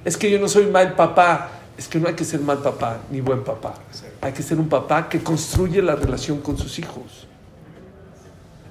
Es 0.06 0.18
que 0.18 0.32
yo 0.32 0.40
no 0.40 0.48
soy 0.48 0.68
mal 0.68 0.96
papá, 0.96 1.50
es 1.78 1.88
que 1.88 2.00
no 2.00 2.08
hay 2.08 2.16
que 2.16 2.26
ser 2.26 2.40
mal 2.40 2.60
papá 2.60 3.02
ni 3.10 3.22
buen 3.22 3.44
papá. 3.44 3.74
Hay 4.22 4.34
que 4.34 4.44
ser 4.44 4.60
un 4.60 4.70
papá 4.70 5.10
que 5.10 5.22
construye 5.22 5.82
la 5.82 5.96
relación 5.96 6.42
con 6.42 6.58
sus 6.58 6.80
hijos. 6.80 7.28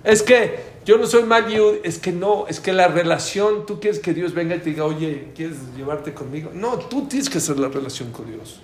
Es 0.05 0.23
que 0.23 0.79
yo 0.85 0.97
no 0.97 1.07
soy 1.07 1.25
mal 1.25 1.49
yud, 1.49 1.77
es 1.85 1.99
que 1.99 2.13
no, 2.13 2.47
es 2.49 2.61
que 2.61 2.73
la 2.73 2.89
relación, 2.89 3.67
tú 3.67 3.79
quieres 3.79 4.01
que 4.01 4.15
Dios 4.15 4.33
venga 4.33 4.57
y 4.57 4.61
te 4.61 4.71
diga, 4.71 4.85
oye, 4.85 5.33
¿quieres 5.35 5.57
llevarte 5.77 6.15
conmigo? 6.15 6.51
No, 6.55 6.79
tú 6.79 7.07
tienes 7.07 7.29
que 7.29 7.39
hacer 7.39 7.59
la 7.59 7.69
relación 7.69 8.11
con 8.11 8.27
Dios. 8.27 8.61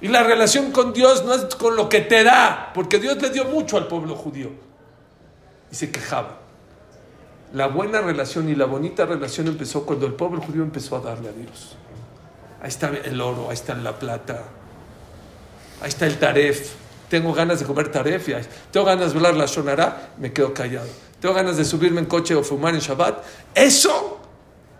Y 0.00 0.08
la 0.08 0.24
relación 0.24 0.72
con 0.72 0.92
Dios 0.92 1.24
no 1.24 1.32
es 1.32 1.54
con 1.54 1.76
lo 1.76 1.88
que 1.88 2.00
te 2.00 2.24
da, 2.24 2.72
porque 2.74 2.98
Dios 2.98 3.22
le 3.22 3.30
dio 3.30 3.44
mucho 3.44 3.76
al 3.76 3.86
pueblo 3.86 4.16
judío. 4.16 4.50
Y 5.70 5.76
se 5.76 5.92
quejaba. 5.92 6.41
La 7.52 7.66
buena 7.66 8.00
relación 8.00 8.48
y 8.48 8.54
la 8.54 8.64
bonita 8.64 9.04
relación 9.04 9.46
empezó 9.46 9.84
cuando 9.84 10.06
el 10.06 10.14
pueblo 10.14 10.40
judío 10.40 10.62
empezó 10.62 10.96
a 10.96 11.00
darle 11.00 11.28
a 11.28 11.32
Dios. 11.32 11.76
Ahí 12.62 12.68
está 12.68 12.88
el 12.88 13.20
oro, 13.20 13.48
ahí 13.48 13.54
está 13.54 13.74
la 13.74 13.98
plata. 13.98 14.44
Ahí 15.82 15.88
está 15.88 16.06
el 16.06 16.18
taref. 16.18 16.72
Tengo 17.10 17.34
ganas 17.34 17.60
de 17.60 17.66
comer 17.66 17.90
taref. 17.90 18.28
y 18.28 18.34
Tengo 18.70 18.86
ganas 18.86 19.12
de 19.12 19.18
hablar 19.18 19.34
la 19.34 19.46
shonara. 19.46 20.12
Me 20.18 20.32
quedo 20.32 20.54
callado. 20.54 20.88
Tengo 21.20 21.34
ganas 21.34 21.56
de 21.56 21.64
subirme 21.64 22.00
en 22.00 22.06
coche 22.06 22.34
o 22.34 22.42
fumar 22.42 22.74
en 22.74 22.80
Shabbat. 22.80 23.22
Eso 23.54 24.18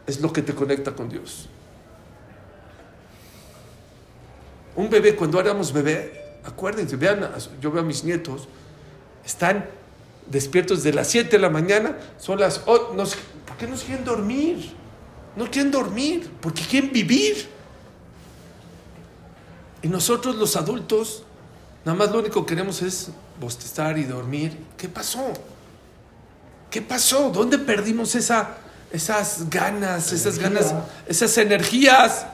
es 0.06 0.20
lo 0.20 0.32
que 0.32 0.42
te 0.42 0.54
conecta 0.54 0.92
con 0.92 1.08
Dios. 1.08 1.48
Un 4.74 4.88
bebé, 4.88 5.14
cuando 5.14 5.38
éramos 5.38 5.72
bebé, 5.72 6.38
acuérdense, 6.44 6.96
vean, 6.96 7.28
yo 7.60 7.70
veo 7.70 7.82
a 7.82 7.84
mis 7.84 8.04
nietos, 8.04 8.48
están 9.24 9.66
despiertos 10.26 10.82
de 10.82 10.92
las 10.92 11.08
7 11.08 11.30
de 11.30 11.38
la 11.38 11.50
mañana, 11.50 11.96
son 12.18 12.40
las 12.40 12.62
8, 12.66 12.92
no 12.94 13.06
sé, 13.06 13.16
¿por 13.46 13.56
qué 13.56 13.66
no 13.66 13.76
quieren 13.76 14.04
dormir? 14.04 14.72
No 15.36 15.50
quieren 15.50 15.70
dormir, 15.70 16.30
porque 16.40 16.62
quieren 16.62 16.92
vivir. 16.92 17.48
Y 19.82 19.88
nosotros 19.88 20.36
los 20.36 20.56
adultos, 20.56 21.24
nada 21.84 21.96
más 21.96 22.10
lo 22.10 22.20
único 22.20 22.44
que 22.44 22.54
queremos 22.54 22.82
es 22.82 23.08
bostezar 23.40 23.98
y 23.98 24.04
dormir. 24.04 24.56
¿Qué 24.76 24.88
pasó? 24.88 25.32
¿Qué 26.70 26.80
pasó? 26.80 27.30
¿Dónde 27.30 27.58
perdimos 27.58 28.14
esa, 28.14 28.56
esas 28.90 29.50
ganas, 29.50 30.12
esas 30.12 30.38
ganas, 30.38 30.74
esas 31.06 31.36
energías? 31.38 32.26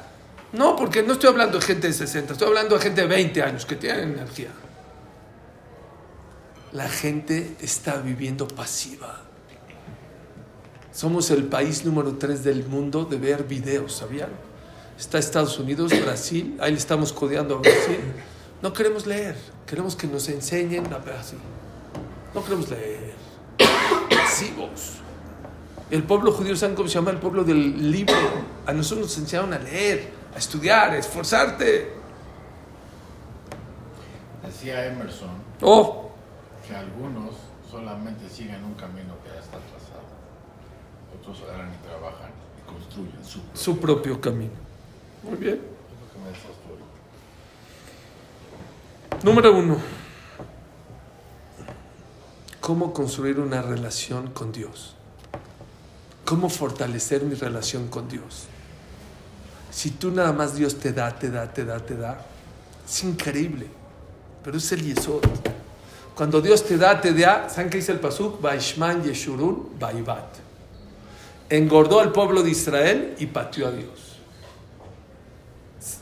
No, 0.53 0.77
porque 0.77 1.03
no 1.03 1.15
estoy 1.15 1.31
hablando 1.31 1.59
de 1.59 1.65
gente 1.65 1.89
de 1.89 1.93
60, 1.93 2.33
estoy 2.33 2.49
hablando 2.49 2.77
de 2.77 2.83
gente 2.83 3.03
de 3.03 3.07
20 3.07 3.43
años 3.43 3.67
que 3.67 3.77
tienen 3.77 4.13
energía. 4.13 4.51
La 6.73 6.89
gente 6.89 7.57
está 7.61 7.97
viviendo 7.97 8.47
pasiva. 8.47 9.23
Somos 10.93 11.31
el 11.31 11.45
país 11.45 11.85
número 11.85 12.17
3 12.17 12.45
del 12.45 12.67
mundo 12.67 13.05
de 13.05 13.17
ver 13.17 13.45
videos, 13.45 13.95
¿sabían? 13.95 14.31
Está 14.99 15.19
Estados 15.19 15.59
Unidos, 15.59 15.93
Brasil, 16.03 16.59
ahí 16.61 16.73
le 16.73 16.79
estamos 16.79 17.13
codeando 17.13 17.57
a 17.57 17.59
Brasil. 17.61 18.01
No 18.61 18.73
queremos 18.73 19.07
leer, 19.07 19.37
queremos 19.65 19.95
que 19.95 20.09
nos 20.09 20.29
enseñen 20.29 20.93
a 20.93 20.99
ver 20.99 21.15
así. 21.15 21.37
No 22.35 22.43
queremos 22.43 22.69
leer. 22.69 23.15
Pasivos. 24.11 24.95
El 25.91 26.03
pueblo 26.03 26.33
judío, 26.33 26.57
¿saben 26.57 26.75
cómo 26.75 26.89
se 26.89 26.95
llama? 26.97 27.13
El 27.13 27.19
pueblo 27.19 27.45
del 27.45 27.91
libro. 27.91 28.15
A 28.67 28.73
nosotros 28.73 29.07
nos 29.07 29.19
enseñaron 29.19 29.55
a 29.55 29.59
leer, 29.59 30.11
a 30.35 30.39
estudiar, 30.39 30.91
a 30.91 30.99
esforzarte. 30.99 31.93
Decía 34.45 34.87
Emerson 34.87 35.31
Oh, 35.61 36.08
que 36.69 36.77
algunos 36.77 37.35
solamente 37.71 38.29
siguen 38.29 38.63
un 38.63 38.75
camino 38.75 39.15
que 39.23 39.31
ya 39.31 39.41
está 39.41 39.59
trazado. 39.59 40.05
Otros 41.19 41.43
agarran 41.49 41.73
y 41.73 41.79
trabajan 41.87 42.31
y 42.59 42.63
construyen 42.69 43.25
su 43.25 43.41
propio. 43.41 43.61
su 43.61 43.79
propio 43.79 44.21
camino. 44.21 44.53
Muy 45.23 45.37
bien. 45.37 45.55
Es 45.55 45.63
lo 45.63 46.13
que 46.13 46.19
me 46.23 46.29
decías 46.29 46.53
tú 46.63 46.69
ahorita. 49.11 49.25
Número 49.25 49.57
uno. 49.57 49.79
¿Cómo 52.61 52.93
construir 52.93 53.41
una 53.41 53.63
relación 53.63 54.31
con 54.33 54.53
Dios? 54.53 54.95
¿Cómo 56.27 56.51
fortalecer 56.51 57.23
mi 57.23 57.35
relación 57.35 57.89
con 57.89 58.11
Dios? 58.11 58.45
Si 59.71 59.93
tú 59.93 60.11
nada 60.11 60.35
más 60.35 60.55
Dios 60.55 60.79
te 60.79 60.93
da, 60.93 61.19
te 61.19 61.31
da, 61.31 61.51
te 61.51 61.65
da, 61.65 61.79
te 61.81 61.97
da, 61.97 62.27
es 62.87 63.05
increíble. 63.05 63.69
Pero 64.45 64.59
es 64.59 64.71
el 64.73 64.83
yesod. 64.83 65.23
Cuando 66.19 66.41
Dios 66.41 66.65
te 66.65 66.77
da, 66.77 67.01
te 67.01 67.13
da, 67.15 67.49
¿saben 67.49 67.71
qué 67.71 67.77
dice 67.79 67.93
el 67.93 68.01
pasuk? 68.01 68.41
Vaishman 68.43 69.05
Yeshurun 69.05 69.79
Vaivat. 69.79 70.35
Engordó 71.49 72.01
al 72.01 72.11
pueblo 72.11 72.43
de 72.43 72.51
Israel 72.51 73.15
y 73.21 73.27
pateó 73.27 73.69
a 73.69 73.71
Dios. 73.71 74.17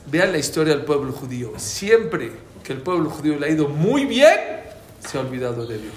Vean 0.06 0.32
la 0.32 0.38
historia 0.38 0.75
del 0.75 0.87
pueblo 0.87 1.12
judío. 1.12 1.52
Siempre 1.58 2.32
que 2.64 2.73
el 2.73 2.80
pueblo 2.80 3.11
judío 3.11 3.38
le 3.38 3.46
ha 3.46 3.50
ido 3.50 3.68
muy 3.68 4.06
bien, 4.06 4.40
se 5.06 5.18
ha 5.18 5.20
olvidado 5.20 5.66
de 5.66 5.76
Dios. 5.76 5.94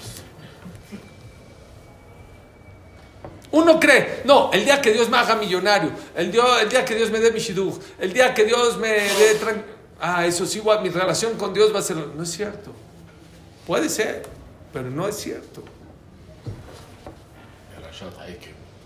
Uno 3.52 3.80
cree, 3.80 4.20
no, 4.26 4.50
el 4.52 4.66
día 4.66 4.82
que 4.82 4.92
Dios 4.92 5.08
me 5.08 5.16
haga 5.16 5.34
millonario, 5.36 5.92
el, 6.14 6.30
dio- 6.30 6.58
el 6.58 6.68
día 6.68 6.84
que 6.84 6.94
Dios 6.94 7.10
me 7.10 7.20
dé 7.20 7.32
mi 7.32 7.40
el 7.98 8.12
día 8.12 8.34
que 8.34 8.44
Dios 8.44 8.76
me 8.76 8.88
dé... 8.90 9.40
Ah, 9.98 10.26
eso 10.26 10.44
sí, 10.44 10.60
mi 10.82 10.90
relación 10.90 11.38
con 11.38 11.54
Dios 11.54 11.74
va 11.74 11.78
a 11.78 11.82
ser... 11.82 11.96
No 11.96 12.22
es 12.22 12.30
cierto. 12.30 12.70
Puede 13.70 13.88
ser, 13.88 14.24
pero 14.72 14.90
no 14.90 15.06
es 15.06 15.14
cierto. 15.14 15.62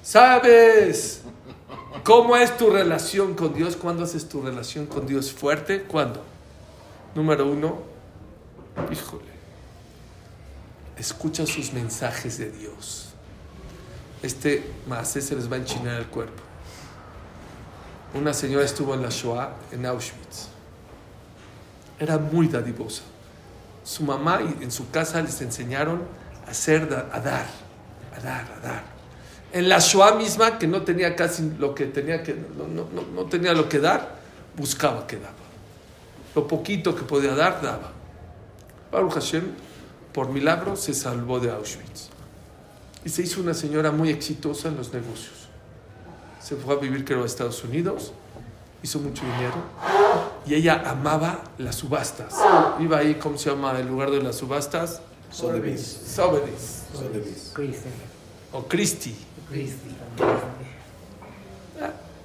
¿Sabes 0.02 1.22
cómo 2.02 2.36
es 2.36 2.54
tu 2.58 2.68
relación 2.68 3.34
con 3.34 3.54
Dios? 3.54 3.76
¿Cuándo 3.76 4.04
haces 4.04 4.28
tu 4.28 4.42
relación 4.42 4.84
con 4.84 5.06
Dios 5.06 5.32
fuerte? 5.32 5.84
¿Cuándo? 5.84 6.22
Número 7.14 7.50
uno, 7.50 7.78
híjole, 8.92 9.32
escucha 10.98 11.46
sus 11.46 11.72
mensajes 11.72 12.36
de 12.36 12.50
Dios. 12.50 13.14
Este 14.22 14.70
más 14.86 15.08
se 15.08 15.34
les 15.34 15.50
va 15.50 15.56
a 15.56 15.60
enchinar 15.60 15.98
el 15.98 16.08
cuerpo. 16.08 16.42
Una 18.12 18.34
señora 18.34 18.66
estuvo 18.66 18.92
en 18.92 19.00
la 19.00 19.08
Shoah, 19.08 19.54
en 19.72 19.86
Auschwitz. 19.86 20.48
Era 21.98 22.18
muy 22.18 22.48
dadivosa. 22.48 23.04
Su 23.84 24.02
mamá 24.04 24.40
y 24.42 24.64
en 24.64 24.70
su 24.70 24.90
casa 24.90 25.20
les 25.22 25.40
enseñaron 25.42 26.02
a 26.46 26.50
hacer, 26.50 26.82
a 26.84 27.20
dar, 27.20 27.46
a 28.16 28.20
dar, 28.22 28.44
a 28.56 28.60
dar. 28.66 28.82
En 29.52 29.68
la 29.68 29.78
Shoah 29.78 30.14
misma, 30.16 30.58
que 30.58 30.66
no 30.66 30.82
tenía 30.82 31.14
casi 31.14 31.52
lo 31.58 31.74
que 31.74 31.86
tenía 31.86 32.22
que, 32.22 32.34
no- 32.34 32.66
no- 32.66 33.02
no 33.14 33.24
tenía 33.26 33.52
lo 33.52 33.68
que 33.68 33.78
dar, 33.78 34.16
buscaba 34.56 35.06
que 35.06 35.16
daba. 35.16 35.34
Lo 36.34 36.48
poquito 36.48 36.96
que 36.96 37.02
podía 37.02 37.34
dar, 37.34 37.62
daba. 37.62 37.92
Baruch 38.90 39.12
Hashem, 39.14 39.44
por 40.12 40.28
milagro, 40.30 40.74
se 40.76 40.94
salvó 40.94 41.38
de 41.38 41.50
Auschwitz. 41.50 42.08
Y 43.04 43.08
se 43.10 43.22
hizo 43.22 43.40
una 43.40 43.54
señora 43.54 43.90
muy 43.92 44.08
exitosa 44.10 44.68
en 44.68 44.76
los 44.76 44.92
negocios. 44.92 45.48
Se 46.40 46.56
fue 46.56 46.74
a 46.74 46.78
vivir, 46.78 47.04
creo, 47.04 47.22
a 47.22 47.26
Estados 47.26 47.62
Unidos, 47.64 48.12
hizo 48.84 48.98
mucho 49.00 49.24
dinero. 49.24 49.54
Y 50.46 50.54
ella 50.54 50.82
amaba 50.84 51.42
las 51.56 51.76
subastas. 51.76 52.34
Iba 52.78 52.98
ahí, 52.98 53.14
¿cómo 53.14 53.38
se 53.38 53.48
llama 53.48 53.72
el 53.80 53.88
lugar 53.88 54.10
de 54.10 54.22
las 54.22 54.36
subastas? 54.36 55.00
Sotheby's. 55.30 55.80
Sotheby's. 55.82 56.82
Sotheby's. 56.92 57.50
Christian. 57.54 57.94
O 58.52 58.62
Christie. 58.68 59.16
Christy. 59.48 59.96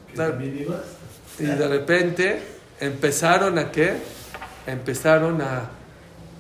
¿Que 0.07 0.17
también 0.17 0.59
ibas? 0.59 0.81
Y 1.39 1.45
de 1.45 1.67
repente 1.67 2.43
empezaron 2.81 3.57
a 3.57 3.71
qué? 3.71 3.97
Empezaron 4.67 5.41
a, 5.41 5.69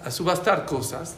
a 0.03 0.11
subastar 0.11 0.65
cosas. 0.65 1.15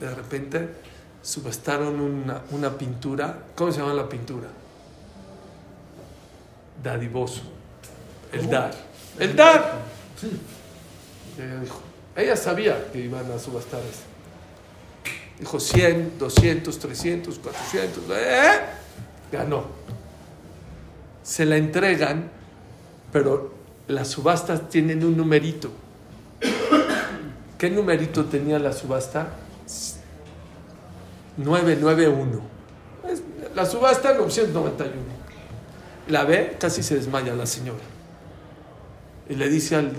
De 0.00 0.12
repente 0.14 0.76
subastaron 1.22 2.00
una, 2.00 2.40
una 2.52 2.70
pintura. 2.70 3.38
¿Cómo 3.54 3.70
se 3.70 3.80
llama 3.80 3.92
la 3.92 4.08
pintura? 4.08 4.48
Dadivoso. 6.82 7.59
El 8.32 8.48
dar. 8.50 8.70
El 9.18 9.36
dar. 9.36 9.80
Ella 11.38 11.60
dijo, 11.60 11.80
ella 12.16 12.36
sabía 12.36 12.90
que 12.92 13.00
iban 13.00 13.30
a 13.32 13.38
subastar 13.38 13.80
eso. 13.80 14.02
Dijo 15.38 15.58
100, 15.58 16.18
200, 16.18 16.78
300, 16.78 17.38
400. 17.38 18.04
¿eh? 18.10 18.50
Ganó. 19.32 19.64
Se 21.22 21.44
la 21.44 21.56
entregan 21.56 22.30
pero 23.12 23.52
las 23.88 24.06
subastas 24.08 24.68
tienen 24.68 25.02
un 25.04 25.16
numerito. 25.16 25.70
¿Qué 27.58 27.68
numerito 27.70 28.24
tenía 28.26 28.58
la 28.60 28.72
subasta? 28.72 29.28
991. 31.36 32.40
Es- 33.08 33.22
La 33.54 33.66
subasta 33.66 34.14
991. 34.14 34.92
La 36.08 36.24
ve, 36.24 36.56
casi 36.60 36.82
se 36.84 36.94
desmaya 36.96 37.34
la 37.34 37.46
señora. 37.46 37.78
Y 39.30 39.34
le 39.36 39.48
dice 39.48 39.76
al, 39.76 39.92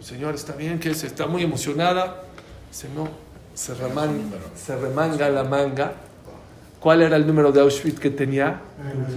señor, 0.00 0.34
está 0.36 0.54
bien, 0.54 0.78
que 0.78 0.94
se 0.94 1.08
está 1.08 1.26
muy 1.26 1.42
emocionada. 1.42 2.22
Dice, 2.70 2.88
no, 2.94 3.08
se, 3.54 3.74
reman- 3.74 4.30
se 4.56 4.76
remanga 4.76 5.28
la 5.28 5.42
manga. 5.44 5.92
¿Cuál 6.80 7.02
era 7.02 7.16
el 7.16 7.26
número 7.26 7.50
de 7.50 7.60
Auschwitz 7.60 7.98
que 7.98 8.10
tenía? 8.10 8.60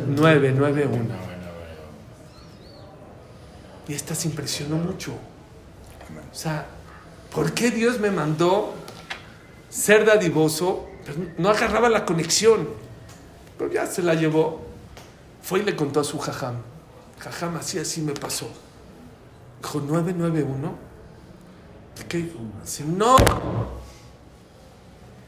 991. 0.08 0.90
Bueno, 0.90 1.06
bueno, 1.06 1.06
bueno. 1.06 1.14
Y 3.88 3.94
esta 3.94 4.16
se 4.16 4.28
impresionó 4.30 4.78
mucho. 4.78 5.12
O 5.12 6.36
sea, 6.36 6.66
¿por 7.34 7.54
qué 7.54 7.70
Dios 7.72 8.00
me 8.00 8.10
mandó 8.10 8.74
ser 9.70 10.06
dadivoso? 10.06 10.88
Pero 11.06 11.18
no 11.38 11.50
agarraba 11.50 11.88
la 11.90 12.04
conexión. 12.06 12.68
Pero 13.60 13.72
ya 13.72 13.86
se 13.86 14.02
la 14.02 14.16
llevó. 14.16 14.62
Fue 15.44 15.60
y 15.60 15.64
le 15.64 15.76
contó 15.76 16.00
a 16.00 16.04
su 16.04 16.18
jajam. 16.18 16.56
Jajam, 17.20 17.58
así, 17.58 17.78
así 17.78 18.02
me 18.02 18.14
pasó. 18.14 18.50
Dijo, 19.62 19.80
991. 19.80 20.76
¿Qué? 22.08 22.30
Dice, 22.64 22.84
no. 22.86 23.18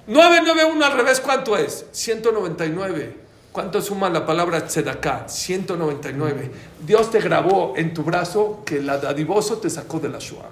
991 0.07 0.85
al 0.85 0.97
revés, 0.97 1.19
¿cuánto 1.19 1.55
es? 1.55 1.85
199. 1.91 3.23
¿Cuánto 3.51 3.81
suma 3.81 4.09
la 4.09 4.25
palabra 4.25 4.65
tzedaká? 4.65 5.29
199. 5.29 6.51
Dios 6.85 7.11
te 7.11 7.19
grabó 7.19 7.73
en 7.77 7.93
tu 7.93 8.03
brazo 8.03 8.63
que 8.65 8.77
el 8.77 8.87
dadivoso 8.87 9.59
te 9.59 9.69
sacó 9.69 9.99
de 9.99 10.09
la 10.09 10.17
Shoah. 10.19 10.49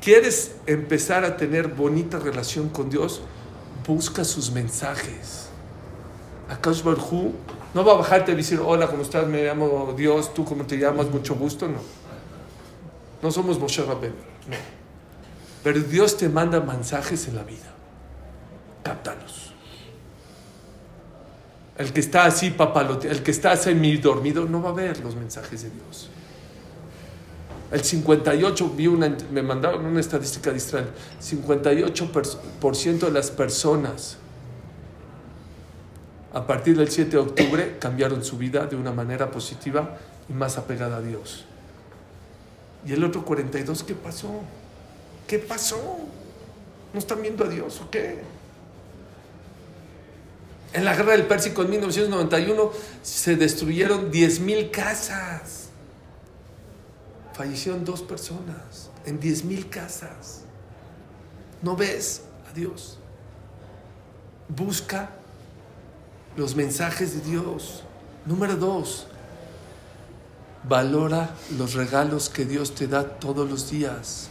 ¿Quieres 0.00 0.54
empezar 0.66 1.24
a 1.24 1.36
tener 1.36 1.68
bonita 1.68 2.18
relación 2.18 2.68
con 2.68 2.88
Dios? 2.88 3.20
Busca 3.86 4.24
sus 4.24 4.52
mensajes. 4.52 5.48
Akash 6.48 6.82
Barhu 6.82 7.34
no 7.74 7.84
va 7.84 7.92
a 7.92 7.96
bajarte 7.96 8.32
y 8.32 8.34
decir, 8.34 8.60
hola, 8.64 8.86
¿cómo 8.86 9.02
estás? 9.02 9.26
Me 9.26 9.44
llamo 9.44 9.94
Dios, 9.96 10.32
¿tú 10.32 10.44
cómo 10.44 10.64
te 10.64 10.78
llamas? 10.78 11.10
Mucho 11.10 11.34
gusto, 11.34 11.68
no. 11.68 11.80
No 13.22 13.30
somos 13.30 13.58
Moshe 13.58 13.82
Rabbeinu, 13.82 14.16
no. 14.48 14.56
Pero 15.62 15.80
Dios 15.80 16.16
te 16.16 16.28
manda 16.28 16.60
mensajes 16.60 17.28
en 17.28 17.36
la 17.36 17.42
vida. 17.42 17.74
Cáptalos. 18.82 19.52
El 21.76 21.92
que 21.92 22.00
está 22.00 22.24
así 22.24 22.50
papalote, 22.50 23.08
el 23.08 23.22
que 23.22 23.30
está 23.30 23.56
semi 23.56 23.96
dormido, 23.98 24.44
no 24.44 24.62
va 24.62 24.70
a 24.70 24.72
ver 24.72 24.98
los 25.00 25.14
mensajes 25.14 25.62
de 25.62 25.70
Dios. 25.70 26.10
El 27.70 27.84
58, 27.84 28.70
vi 28.70 28.86
una, 28.86 29.14
me 29.30 29.42
mandaron 29.42 29.84
una 29.84 30.00
estadística 30.00 30.50
de 30.50 30.56
Israel, 30.56 30.88
58% 31.20 32.98
de 32.98 33.10
las 33.10 33.30
personas 33.30 34.16
a 36.38 36.46
partir 36.46 36.76
del 36.76 36.88
7 36.88 37.10
de 37.10 37.18
octubre 37.18 37.78
cambiaron 37.80 38.24
su 38.24 38.38
vida 38.38 38.66
de 38.66 38.76
una 38.76 38.92
manera 38.92 39.28
positiva 39.28 39.98
y 40.28 40.32
más 40.32 40.56
apegada 40.56 40.98
a 40.98 41.00
Dios. 41.00 41.44
Y 42.86 42.92
el 42.92 43.02
otro 43.02 43.24
42, 43.24 43.82
¿qué 43.82 43.96
pasó? 43.96 44.42
¿Qué 45.26 45.40
pasó? 45.40 45.98
¿No 46.92 46.98
están 47.00 47.22
viendo 47.22 47.44
a 47.44 47.48
Dios 47.48 47.80
o 47.80 47.90
qué? 47.90 48.20
En 50.74 50.84
la 50.84 50.94
guerra 50.94 51.12
del 51.12 51.26
Pérsico 51.26 51.62
en 51.62 51.70
1991 51.70 52.70
se 53.02 53.34
destruyeron 53.34 54.12
10.000 54.12 54.70
casas. 54.70 55.70
Fallecieron 57.32 57.84
dos 57.84 58.02
personas 58.02 58.90
en 59.06 59.18
10.000 59.18 59.68
casas. 59.70 60.42
¿No 61.62 61.74
ves 61.74 62.22
a 62.48 62.54
Dios? 62.54 63.00
Busca 64.48 65.17
los 66.38 66.54
mensajes 66.54 67.14
de 67.14 67.30
Dios. 67.32 67.82
Número 68.24 68.54
dos, 68.54 69.08
valora 70.62 71.34
los 71.58 71.74
regalos 71.74 72.28
que 72.28 72.44
Dios 72.44 72.76
te 72.76 72.86
da 72.86 73.02
todos 73.18 73.50
los 73.50 73.68
días. 73.70 74.28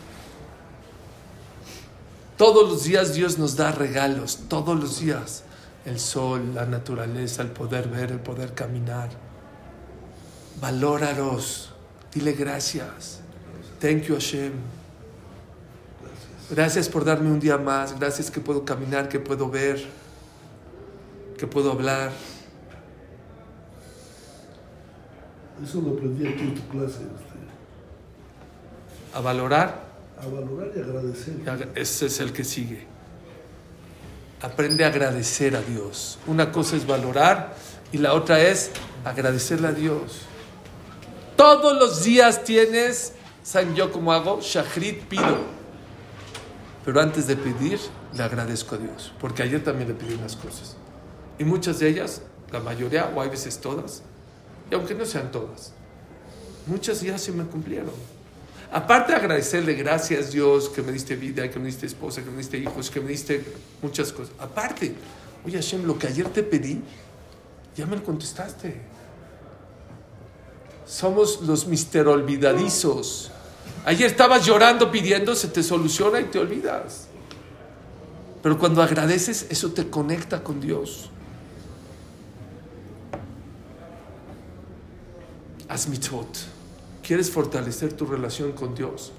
Todos 2.38 2.70
los 2.70 2.84
días 2.86 3.14
Dios 3.14 3.38
nos 3.38 3.58
da 3.58 3.72
regalos, 3.72 4.40
todos 4.48 4.80
los 4.80 5.02
días. 5.02 5.44
El 5.86 6.00
sol, 6.00 6.54
la 6.56 6.66
naturaleza, 6.66 7.42
el 7.42 7.50
poder 7.50 7.90
ver, 7.90 8.12
el 8.12 8.20
poder 8.20 8.54
caminar. 8.54 9.10
Valóralos. 10.62 11.74
Dile 12.14 12.34
gracias. 12.34 13.20
Thank 13.82 14.04
you 14.04 14.16
Hashem. 14.16 14.54
Gracias 16.50 16.88
por 16.88 17.04
darme 17.04 17.32
un 17.32 17.40
día 17.40 17.58
más. 17.58 18.00
Gracias 18.00 18.32
que 18.32 18.40
puedo 18.40 18.64
caminar, 18.64 19.10
que 19.10 19.20
puedo 19.20 19.50
ver, 19.50 19.86
que 21.38 21.48
puedo 21.48 21.72
hablar. 21.72 22.12
Eso 25.64 25.82
lo 25.82 25.92
aprendí 25.94 26.28
aquí 26.28 26.42
en 26.42 26.56
tu 26.56 26.68
clase. 26.70 27.02
Este, 27.02 27.38
A 29.14 29.22
valorar. 29.22 29.88
a 30.22 30.28
valorar 30.28 30.72
y 30.76 30.80
agradecer. 30.80 31.36
Ese 31.76 32.06
es 32.08 32.20
el 32.20 32.34
que 32.34 32.44
sigue. 32.44 32.86
Aprende 34.42 34.84
a 34.86 34.88
agradecer 34.88 35.56
a 35.56 35.62
Dios. 35.62 36.20
Una 36.28 36.52
cosa 36.52 36.76
es 36.76 36.86
valorar 36.86 37.56
y 37.92 37.98
la 37.98 38.14
otra 38.14 38.40
es 38.40 38.72
agradecerle 39.04 39.68
a 39.68 39.72
Dios. 39.72 40.22
Todos 41.36 41.78
los 41.78 42.04
días 42.04 42.44
tienes, 42.44 43.14
¿saben 43.44 43.76
yo 43.76 43.92
cómo 43.92 44.12
hago? 44.14 44.40
Shachrit 44.42 45.04
pido. 45.06 45.38
Pero 46.86 47.02
antes 47.02 47.28
de 47.28 47.36
pedir, 47.36 47.80
le 48.16 48.24
agradezco 48.24 48.76
a 48.76 48.78
Dios. 48.78 49.12
Porque 49.20 49.44
ayer 49.44 49.64
también 49.64 49.90
le 49.90 49.96
pedí 49.96 50.14
unas 50.14 50.36
cosas. 50.36 50.76
Y 51.40 51.44
muchas 51.44 51.80
de 51.80 51.90
ellas, 51.90 52.22
la 52.52 52.60
mayoría, 52.60 53.12
o 53.16 53.22
hay 53.22 53.30
veces 53.30 53.60
todas, 53.60 54.02
y 54.70 54.76
aunque 54.76 54.96
no 54.96 55.06
sean 55.06 55.32
todas, 55.32 55.72
muchas 56.66 57.02
ya 57.02 57.18
se 57.18 57.32
me 57.32 57.46
cumplieron. 57.46 57.94
Aparte 58.72 59.14
de 59.14 59.20
agradecerle 59.20 59.76
gracias 59.76 60.32
Dios 60.32 60.70
que 60.70 60.82
me 60.82 60.92
diste 60.92 61.16
vida, 61.16 61.50
que 61.50 61.58
me 61.58 61.68
diste 61.68 61.86
esposa, 61.86 62.22
que 62.22 62.30
me 62.30 62.38
diste 62.38 62.58
hijos, 62.58 62.90
que 62.90 63.00
me 63.00 63.10
diste 63.10 63.44
muchas 63.82 64.12
cosas. 64.12 64.34
Aparte, 64.40 64.94
oye 65.46 65.56
Hashem, 65.58 65.86
lo 65.86 65.98
que 65.98 66.08
ayer 66.08 66.28
te 66.30 66.44
pedí, 66.44 66.82
ya 67.76 67.86
me 67.86 67.96
lo 67.96 68.04
contestaste. 68.04 68.82
Somos 70.86 71.42
los 71.42 71.68
mister 71.68 72.08
olvidadizos. 72.08 73.32
Ayer 73.86 74.08
estabas 74.08 74.46
llorando 74.46 74.92
pidiendo, 74.92 75.36
se 75.36 75.48
te 75.48 75.64
soluciona 75.64 76.20
y 76.20 76.26
te 76.26 76.40
olvidas. 76.40 77.08
Pero 78.42 78.58
cuando 78.58 78.82
agradeces, 78.82 79.46
eso 79.50 79.72
te 79.72 79.90
conecta 79.90 80.44
con 80.44 80.60
Dios. 80.60 81.10
Haz 85.70 85.88
mitzvot. 85.88 86.28
¿Quieres 87.04 87.32
fortalecer 87.32 87.94
tu 87.94 88.06
relación 88.06 88.52
con 88.52 88.76
Dios? 88.76 89.12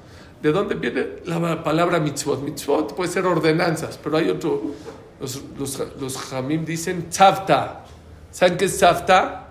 ¿De 0.42 0.52
dónde 0.52 0.74
viene 0.74 1.20
la 1.24 1.62
palabra 1.62 1.98
mitzvot? 1.98 2.42
Mitzvot 2.42 2.94
puede 2.94 3.10
ser 3.10 3.26
ordenanzas, 3.26 3.98
pero 4.02 4.16
hay 4.16 4.30
otro. 4.30 4.74
Los, 5.20 5.42
los, 5.58 5.82
los 5.98 6.16
jamim 6.16 6.64
dicen 6.64 7.10
tzavta. 7.10 7.84
¿Saben 8.30 8.56
qué 8.56 8.66
es 8.66 8.76
tzavta? 8.76 9.48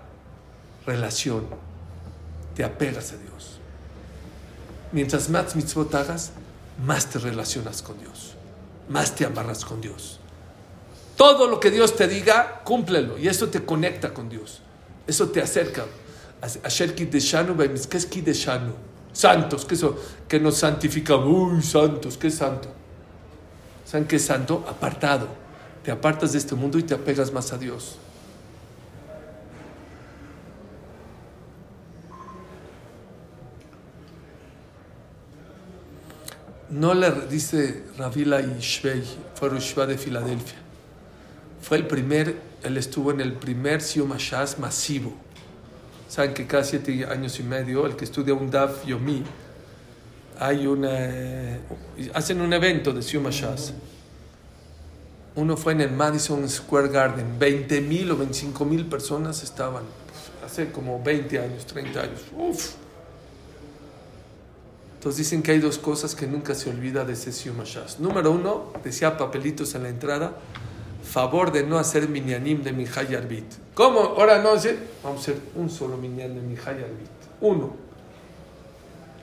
Relación. 0.86 1.44
Te 2.54 2.64
apegas 2.64 3.12
a 3.12 3.16
Dios. 3.16 3.58
Mientras 4.92 5.28
más 5.28 5.54
mitzvot 5.54 5.94
hagas, 5.94 6.32
más 6.84 7.10
te 7.10 7.18
relacionas 7.18 7.82
con 7.82 7.98
Dios. 7.98 8.34
Más 8.88 9.14
te 9.14 9.26
amarras 9.26 9.64
con 9.64 9.80
Dios. 9.80 10.18
Todo 11.16 11.48
lo 11.48 11.60
que 11.60 11.70
Dios 11.70 11.96
te 11.96 12.08
diga, 12.08 12.62
cúmplelo. 12.64 13.18
Y 13.18 13.28
eso 13.28 13.48
te 13.48 13.64
conecta 13.64 14.14
con 14.14 14.28
Dios. 14.28 14.62
Eso 15.06 15.28
te 15.28 15.42
acerca. 15.42 15.84
Asher 16.40 16.94
Kideshanu, 16.94 17.56
¿qué 17.56 17.96
es 17.96 18.06
Kideshanu? 18.06 18.72
Santos, 19.12 19.64
¿qué 19.64 19.74
es 19.74 19.80
eso? 19.80 19.98
Que 20.28 20.38
nos 20.38 20.58
santificamos. 20.58 21.26
Uy, 21.26 21.62
santos, 21.62 22.16
¿qué 22.16 22.30
santo? 22.30 22.68
¿Saben 23.84 24.06
qué 24.06 24.18
santo? 24.18 24.64
Apartado. 24.68 25.28
Te 25.82 25.90
apartas 25.90 26.32
de 26.32 26.38
este 26.38 26.54
mundo 26.54 26.78
y 26.78 26.82
te 26.82 26.94
apegas 26.94 27.32
más 27.32 27.52
a 27.52 27.58
Dios. 27.58 27.98
No 36.70 36.92
le 36.92 37.10
dice 37.30 37.84
Ravila 37.96 38.42
y 38.42 38.60
Shvei, 38.60 39.02
fue 39.34 39.48
Roshva 39.48 39.86
de 39.86 39.96
Filadelfia. 39.96 40.58
Fue 41.62 41.78
el 41.78 41.86
primer, 41.86 42.36
él 42.62 42.76
estuvo 42.76 43.10
en 43.10 43.22
el 43.22 43.32
primer 43.32 43.80
Sium 43.80 44.12
Hashaz 44.12 44.58
masivo. 44.58 45.16
Saben 46.08 46.32
que 46.32 46.46
cada 46.46 46.64
siete 46.64 47.04
años 47.04 47.38
y 47.38 47.42
medio, 47.42 47.86
el 47.86 47.94
que 47.94 48.04
estudia 48.04 48.32
un 48.32 48.50
Daf 48.50 48.86
Yomi, 48.86 49.22
hay 50.40 50.66
una, 50.66 50.88
hacen 52.14 52.40
un 52.40 52.52
evento 52.52 52.92
de 52.92 53.02
Sium 53.02 53.24
Hashaz. 53.26 53.74
Uno 55.34 55.56
fue 55.56 55.72
en 55.72 55.82
el 55.82 55.90
Madison 55.90 56.48
Square 56.48 56.88
Garden, 56.88 57.38
20 57.38 57.80
mil 57.82 58.10
o 58.10 58.16
25 58.16 58.64
mil 58.64 58.86
personas 58.86 59.42
estaban, 59.42 59.84
hace 60.44 60.70
como 60.72 61.02
20 61.02 61.38
años, 61.40 61.66
30 61.66 62.00
años. 62.00 62.20
Uf. 62.36 62.72
Entonces 64.94 65.18
dicen 65.18 65.42
que 65.42 65.52
hay 65.52 65.60
dos 65.60 65.78
cosas 65.78 66.14
que 66.14 66.26
nunca 66.26 66.54
se 66.54 66.70
olvida 66.70 67.04
de 67.04 67.12
ese 67.12 67.32
Sium 67.32 67.58
Hashaz. 67.58 68.00
Número 68.00 68.32
uno, 68.32 68.72
decía 68.82 69.16
papelitos 69.16 69.74
en 69.74 69.82
la 69.84 69.90
entrada, 69.90 70.32
favor 71.08 71.50
de 71.50 71.62
no 71.62 71.78
hacer 71.78 72.08
minyanim 72.08 72.62
de 72.62 72.72
Mijay 72.72 73.14
Arbit. 73.14 73.44
¿Cómo? 73.74 74.00
Ahora 74.00 74.42
no 74.42 74.58
sé. 74.58 74.78
Vamos 75.02 75.20
a 75.20 75.22
hacer 75.22 75.40
un 75.54 75.70
solo 75.70 75.96
minyan 75.96 76.34
de 76.34 76.40
Mijay 76.40 76.76
Arbit. 76.76 77.18
Uno. 77.40 77.88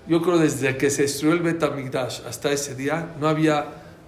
Yo 0.07 0.21
creo 0.21 0.37
desde 0.37 0.77
que 0.77 0.89
se 0.89 1.03
destruyó 1.03 1.33
el 1.33 1.41
Bet 1.41 1.63
Amigdash 1.63 2.21
hasta 2.27 2.51
ese 2.51 2.75
día 2.75 3.15
no 3.19 3.27
había 3.27 3.65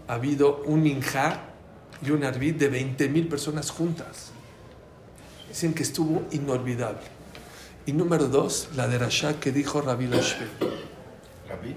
habido 0.07 0.63
un 0.65 0.83
minja 0.83 1.41
y 2.05 2.11
un 2.11 2.23
arbit 2.23 2.57
de 2.57 2.69
20 2.69 3.09
mil 3.09 3.27
personas 3.27 3.71
juntas. 3.71 4.31
Dicen 5.49 5.73
que 5.73 5.83
estuvo 5.83 6.23
inolvidable. 6.31 7.01
Y 7.87 7.93
número 7.93 8.27
dos, 8.27 8.69
la 8.75 8.87
de 8.87 8.99
Rasha 8.99 9.39
que 9.39 9.51
dijo 9.51 9.81
Rabbi 9.81 10.05
Shvei. 10.05 10.47
Rabí, 11.49 11.75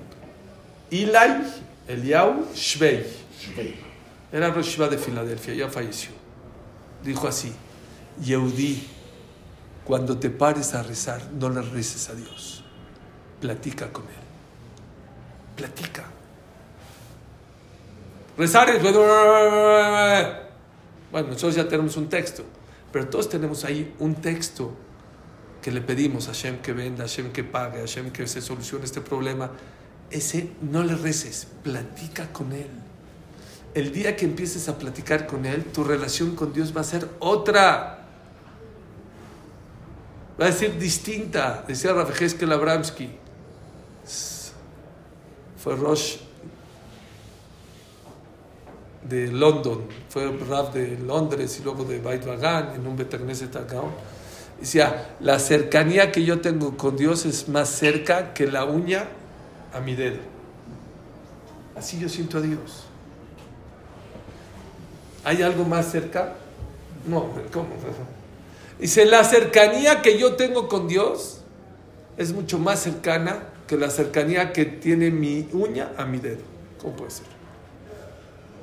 Ilai 0.91 1.43
Eliau 1.89 2.47
Shvei. 2.55 3.07
Shvei. 3.41 3.90
Era 4.33 4.51
Rosh 4.51 4.79
de 4.79 4.99
Filadelfia, 4.99 5.55
ya 5.55 5.69
falleció. 5.69 6.11
Dijo 7.03 7.27
así, 7.27 7.53
Yehudí, 8.23 8.87
cuando 9.85 10.19
te 10.19 10.31
pares 10.31 10.75
a 10.75 10.83
rezar, 10.83 11.21
no 11.33 11.49
le 11.49 11.63
reces 11.63 12.09
a 12.11 12.15
Dios. 12.15 12.63
Platica 13.41 13.93
con 13.93 14.05
Él. 14.05 14.11
Platica. 15.57 16.05
Rezar 18.39 18.71
es... 18.71 18.83
Bueno, 21.11 21.29
nosotros 21.29 21.57
ya 21.57 21.67
tenemos 21.67 21.97
un 21.97 22.09
texto, 22.09 22.45
pero 22.93 23.09
todos 23.09 23.29
tenemos 23.29 23.65
ahí 23.65 23.95
un 23.99 24.15
texto 24.15 24.75
que 25.61 25.73
le 25.73 25.81
pedimos 25.81 26.29
a 26.29 26.33
Hashem 26.33 26.59
que 26.59 26.73
venda, 26.73 27.05
a 27.05 27.07
Hashem 27.09 27.33
que 27.33 27.43
pague, 27.43 27.79
a 27.79 27.81
Hashem 27.81 28.13
que 28.13 28.27
se 28.27 28.41
solucione 28.41 28.85
este 28.85 29.01
problema. 29.01 29.51
ese 30.11 30.53
no 30.63 30.83
le 30.83 30.95
reces, 30.95 31.49
platica 31.63 32.33
con 32.33 32.53
él. 32.53 32.69
El 33.75 33.93
día 33.93 34.17
que 34.17 34.25
empieces 34.25 34.69
a 34.69 34.79
platicar 34.79 35.27
con 35.27 35.47
él, 35.47 35.65
tu 35.65 35.85
relación 35.85 36.35
con 36.35 36.53
Dios 36.53 36.77
va 36.77 36.81
a 36.81 36.85
ser 36.85 37.09
otra. 37.21 38.01
Va 40.41 40.47
a 40.47 40.53
ser 40.53 40.79
distinta, 40.79 41.65
decía 41.69 41.93
Rafael 41.93 42.53
Abramsky. 42.53 43.11
Fue 45.63 45.77
Rosh 45.77 46.17
de 49.03 49.29
London, 49.29 49.83
fue 50.09 50.31
Rav 50.49 50.73
de 50.73 50.99
Londres 50.99 51.59
y 51.61 51.63
luego 51.63 51.85
de 51.85 51.99
Beit 51.99 52.25
Vagan 52.25 52.75
en 52.75 52.87
un 52.87 52.97
Betagneset. 52.97 53.57
Decía, 54.59 55.17
la 55.21 55.39
cercanía 55.39 56.11
que 56.11 56.25
yo 56.25 56.41
tengo 56.41 56.77
con 56.77 56.97
Dios 56.97 57.25
es 57.25 57.49
más 57.49 57.69
cerca 57.69 58.35
que 58.35 58.47
la 58.47 58.65
uña 58.65 59.09
a 59.73 59.81
mi 59.81 59.95
dedo. 59.95 60.19
Así 61.77 61.99
yo 61.99 62.09
siento 62.09 62.39
a 62.39 62.41
Dios. 62.41 62.90
¿Hay 65.25 65.43
algo 65.43 65.65
más 65.65 65.91
cerca? 65.91 66.35
No, 67.07 67.31
¿cómo? 67.53 67.69
Dice, 68.79 69.05
la 69.05 69.25
cercanía 69.25 70.03
que 70.03 70.19
yo 70.19 70.37
tengo 70.37 70.69
con 70.69 70.89
Dios 70.89 71.41
es 72.17 72.33
mucho 72.33 72.59
más 72.59 72.81
cercana 72.81 73.45
que 73.67 73.77
la 73.77 73.91
cercanía 73.91 74.53
que 74.53 74.65
tiene 74.65 75.11
mi 75.11 75.49
uña 75.53 75.93
a 75.97 76.05
mi 76.05 76.19
dedo. 76.19 76.43
¿Cómo 76.81 76.97
puede 76.97 77.11
ser? 77.11 77.27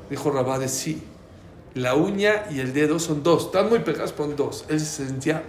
Dijo 0.10 0.32
Rabade, 0.32 0.68
sí. 0.68 1.04
La 1.76 1.96
uña 1.96 2.46
y 2.50 2.60
el 2.60 2.74
dedo 2.74 2.98
son 3.00 3.22
dos, 3.22 3.46
están 3.46 3.70
muy 3.70 3.80
pegados, 3.80 4.14
son 4.18 4.36
dos. 4.36 4.66
Él 4.70 4.80
se 4.80 5.06
sentía 5.06 5.44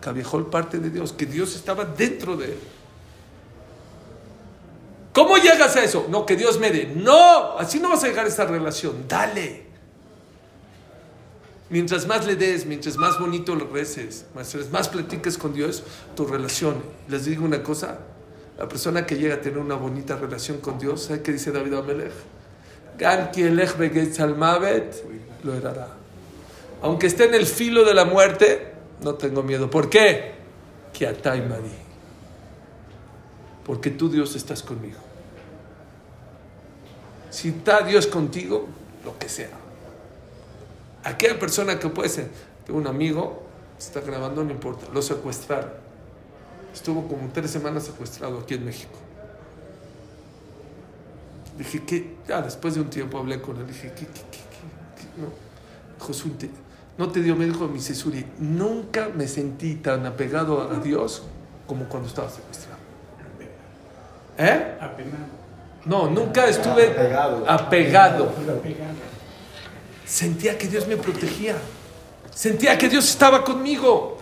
cabejol 0.00 0.50
parte 0.50 0.78
de 0.78 0.90
Dios, 0.90 1.12
que 1.12 1.26
Dios 1.26 1.54
estaba 1.54 1.84
dentro 1.84 2.36
de 2.36 2.46
él. 2.46 2.58
¿Cómo 5.12 5.36
llegas 5.36 5.76
a 5.76 5.84
eso? 5.84 6.06
No, 6.08 6.24
que 6.24 6.36
Dios 6.36 6.58
me 6.58 6.70
dé. 6.70 6.86
No, 6.86 7.58
así 7.58 7.78
no 7.78 7.90
vas 7.90 8.02
a 8.02 8.08
llegar 8.08 8.24
a 8.24 8.28
esta 8.28 8.46
relación. 8.46 9.06
Dale. 9.06 9.71
Mientras 11.72 12.06
más 12.06 12.26
le 12.26 12.36
des, 12.36 12.66
mientras 12.66 12.98
más 12.98 13.18
bonito 13.18 13.54
lo 13.54 13.66
reces, 13.66 14.26
mientras 14.34 14.70
más 14.70 14.90
platiques 14.90 15.38
con 15.38 15.54
Dios, 15.54 15.82
tu 16.14 16.26
relación. 16.26 16.82
Les 17.08 17.24
digo 17.24 17.46
una 17.46 17.62
cosa, 17.62 17.98
la 18.58 18.68
persona 18.68 19.06
que 19.06 19.16
llega 19.16 19.36
a 19.36 19.40
tener 19.40 19.56
una 19.56 19.76
bonita 19.76 20.16
relación 20.16 20.58
con 20.58 20.78
Dios, 20.78 21.04
¿sabe 21.04 21.22
qué 21.22 21.32
dice 21.32 21.50
David 21.50 21.72
Amelech? 21.72 22.12
lo 25.42 25.54
herará. 25.54 25.88
Aunque 26.82 27.06
esté 27.06 27.24
en 27.24 27.32
el 27.32 27.46
filo 27.46 27.86
de 27.86 27.94
la 27.94 28.04
muerte, 28.04 28.74
no 29.00 29.14
tengo 29.14 29.42
miedo. 29.42 29.70
¿Por 29.70 29.88
qué? 29.88 30.32
Porque 33.64 33.88
tú, 33.88 34.10
Dios, 34.10 34.36
estás 34.36 34.62
conmigo. 34.62 34.98
Si 37.30 37.48
está 37.48 37.80
Dios 37.80 38.06
contigo, 38.06 38.68
lo 39.06 39.18
que 39.18 39.30
sea. 39.30 39.61
Aquella 41.04 41.38
persona 41.38 41.78
que 41.78 41.88
puede 41.88 42.08
ser, 42.08 42.28
tengo 42.64 42.78
un 42.78 42.86
amigo, 42.86 43.42
está 43.78 44.00
grabando, 44.00 44.44
no 44.44 44.50
importa, 44.50 44.86
lo 44.92 45.02
secuestraron. 45.02 45.70
Estuvo 46.72 47.06
como 47.06 47.28
tres 47.32 47.50
semanas 47.50 47.84
secuestrado 47.84 48.38
aquí 48.38 48.54
en 48.54 48.64
México. 48.64 48.98
Dije, 51.58 51.84
¿qué? 51.84 52.16
Ya 52.26 52.40
después 52.40 52.74
de 52.74 52.80
un 52.80 52.88
tiempo 52.88 53.18
hablé 53.18 53.40
con 53.42 53.56
él. 53.58 53.66
Dije, 53.66 53.92
¿qué? 53.94 54.06
qué, 54.06 54.12
qué, 54.14 55.20
No. 55.20 55.28
Josué, 56.04 56.30
no 56.98 57.10
te 57.10 57.20
dio, 57.20 57.36
me 57.36 57.46
dijo 57.46 57.68
mi 57.68 57.80
Sesuri, 57.80 58.26
nunca 58.38 59.08
me 59.14 59.26
sentí 59.28 59.76
tan 59.76 60.04
apegado 60.06 60.70
a 60.70 60.78
Dios 60.80 61.22
como 61.66 61.84
cuando 61.86 62.08
estaba 62.08 62.28
secuestrado. 62.28 62.80
¿Eh? 64.38 64.78
Apenado. 64.80 65.42
No, 65.84 66.08
nunca 66.08 66.46
estuve 66.46 66.90
Apegado. 66.90 67.48
apegado. 67.48 68.32
Sentía 70.12 70.58
que 70.58 70.68
Dios 70.68 70.86
me 70.86 70.98
protegía. 70.98 71.56
Sentía 72.34 72.76
que 72.76 72.86
Dios 72.86 73.08
estaba 73.08 73.42
conmigo. 73.42 74.18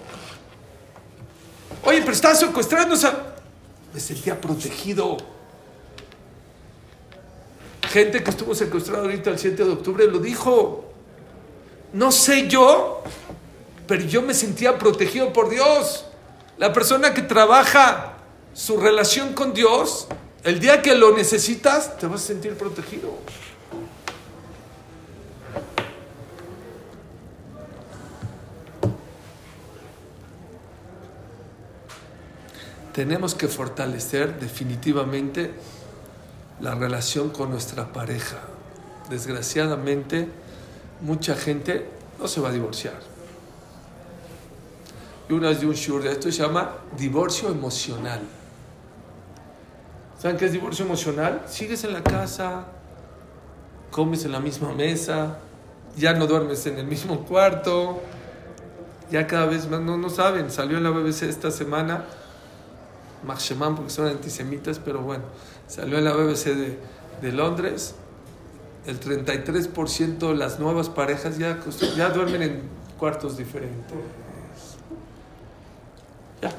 Oye, 1.82 1.98
pero 1.98 2.12
estaba 2.12 2.36
secuestrando. 2.36 2.94
Me 3.92 3.98
sentía 3.98 4.40
protegido. 4.40 5.16
Gente 7.88 8.22
que 8.22 8.30
estuvo 8.30 8.54
secuestrada 8.54 9.02
ahorita 9.02 9.30
el 9.30 9.38
7 9.40 9.64
de 9.64 9.70
octubre 9.70 10.06
lo 10.06 10.20
dijo. 10.20 10.84
No 11.92 12.12
sé 12.12 12.46
yo, 12.46 13.02
pero 13.88 14.04
yo 14.04 14.22
me 14.22 14.32
sentía 14.32 14.78
protegido 14.78 15.32
por 15.32 15.50
Dios. 15.50 16.04
La 16.56 16.72
persona 16.72 17.12
que 17.14 17.22
trabaja 17.22 18.12
su 18.54 18.76
relación 18.76 19.32
con 19.32 19.52
Dios, 19.54 20.06
el 20.44 20.60
día 20.60 20.82
que 20.82 20.94
lo 20.94 21.16
necesitas, 21.16 21.98
te 21.98 22.06
vas 22.06 22.22
a 22.22 22.26
sentir 22.28 22.56
protegido. 22.56 23.18
Tenemos 32.92 33.34
que 33.34 33.48
fortalecer 33.48 34.40
definitivamente 34.40 35.52
la 36.60 36.74
relación 36.74 37.30
con 37.30 37.50
nuestra 37.50 37.92
pareja. 37.92 38.38
Desgraciadamente, 39.08 40.28
mucha 41.00 41.34
gente 41.34 41.86
no 42.18 42.28
se 42.28 42.40
va 42.40 42.48
a 42.48 42.52
divorciar. 42.52 42.98
Y 45.28 45.32
una 45.32 45.48
vez 45.50 45.60
de 45.60 45.66
un 45.66 45.74
shur 45.74 46.02
de 46.02 46.12
esto 46.12 46.30
se 46.30 46.42
llama 46.42 46.72
divorcio 46.98 47.48
emocional. 47.48 48.20
¿Saben 50.18 50.36
qué 50.36 50.46
es 50.46 50.52
divorcio 50.52 50.84
emocional? 50.84 51.42
Sigues 51.46 51.84
en 51.84 51.92
la 51.92 52.02
casa, 52.02 52.66
comes 53.90 54.24
en 54.24 54.32
la 54.32 54.40
misma 54.40 54.72
mesa, 54.72 55.38
ya 55.96 56.12
no 56.12 56.26
duermes 56.26 56.66
en 56.66 56.78
el 56.78 56.86
mismo 56.86 57.24
cuarto, 57.24 58.00
ya 59.10 59.26
cada 59.26 59.46
vez 59.46 59.68
más, 59.68 59.80
no, 59.80 59.96
no 59.96 60.10
saben, 60.10 60.50
salió 60.50 60.76
en 60.76 60.84
la 60.84 60.90
BBC 60.90 61.22
esta 61.22 61.50
semana, 61.50 62.04
Marcheman 63.24 63.76
porque 63.76 63.90
son 63.90 64.06
antisemitas, 64.06 64.78
pero 64.78 65.00
bueno, 65.00 65.24
salió 65.66 65.98
en 65.98 66.04
la 66.04 66.12
BBC 66.12 66.54
de, 66.54 66.78
de 67.20 67.32
Londres, 67.32 67.94
el 68.86 68.98
33% 69.00 70.18
de 70.18 70.34
las 70.34 70.58
nuevas 70.58 70.88
parejas 70.88 71.38
ya, 71.38 71.58
ya 71.96 72.10
duermen 72.10 72.42
en 72.42 72.62
cuartos 72.98 73.36
diferentes. 73.36 73.92
Ya. 76.42 76.52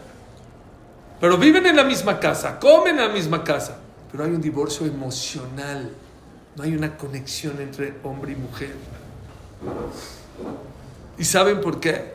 Pero 1.20 1.38
viven 1.38 1.66
en 1.66 1.76
la 1.76 1.84
misma 1.84 2.20
casa, 2.20 2.60
comen 2.60 3.00
en 3.00 3.08
la 3.08 3.14
misma 3.14 3.44
casa, 3.44 3.78
pero 4.12 4.24
hay 4.24 4.32
un 4.32 4.42
divorcio 4.42 4.86
emocional, 4.86 5.92
no 6.56 6.64
hay 6.64 6.76
una 6.76 6.98
conexión 6.98 7.60
entre 7.60 7.96
hombre 8.04 8.34
y 8.34 8.36
mujer. 8.36 8.76
¿Y 11.18 11.26
saben 11.26 11.62
por 11.62 11.80
qué? 11.80 12.14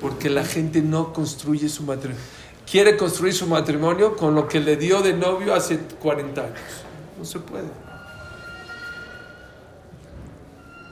Porque 0.00 0.30
la 0.30 0.44
gente 0.44 0.80
no 0.80 1.12
construye 1.12 1.68
su 1.68 1.82
matrimonio. 1.82 2.22
Quiere 2.70 2.96
construir 2.96 3.34
su 3.34 3.46
matrimonio 3.46 4.16
con 4.16 4.34
lo 4.34 4.48
que 4.48 4.60
le 4.60 4.76
dio 4.76 5.02
de 5.02 5.12
novio 5.12 5.54
hace 5.54 5.78
40 5.78 6.40
años. 6.40 6.58
No 7.18 7.24
se 7.24 7.38
puede. 7.38 7.68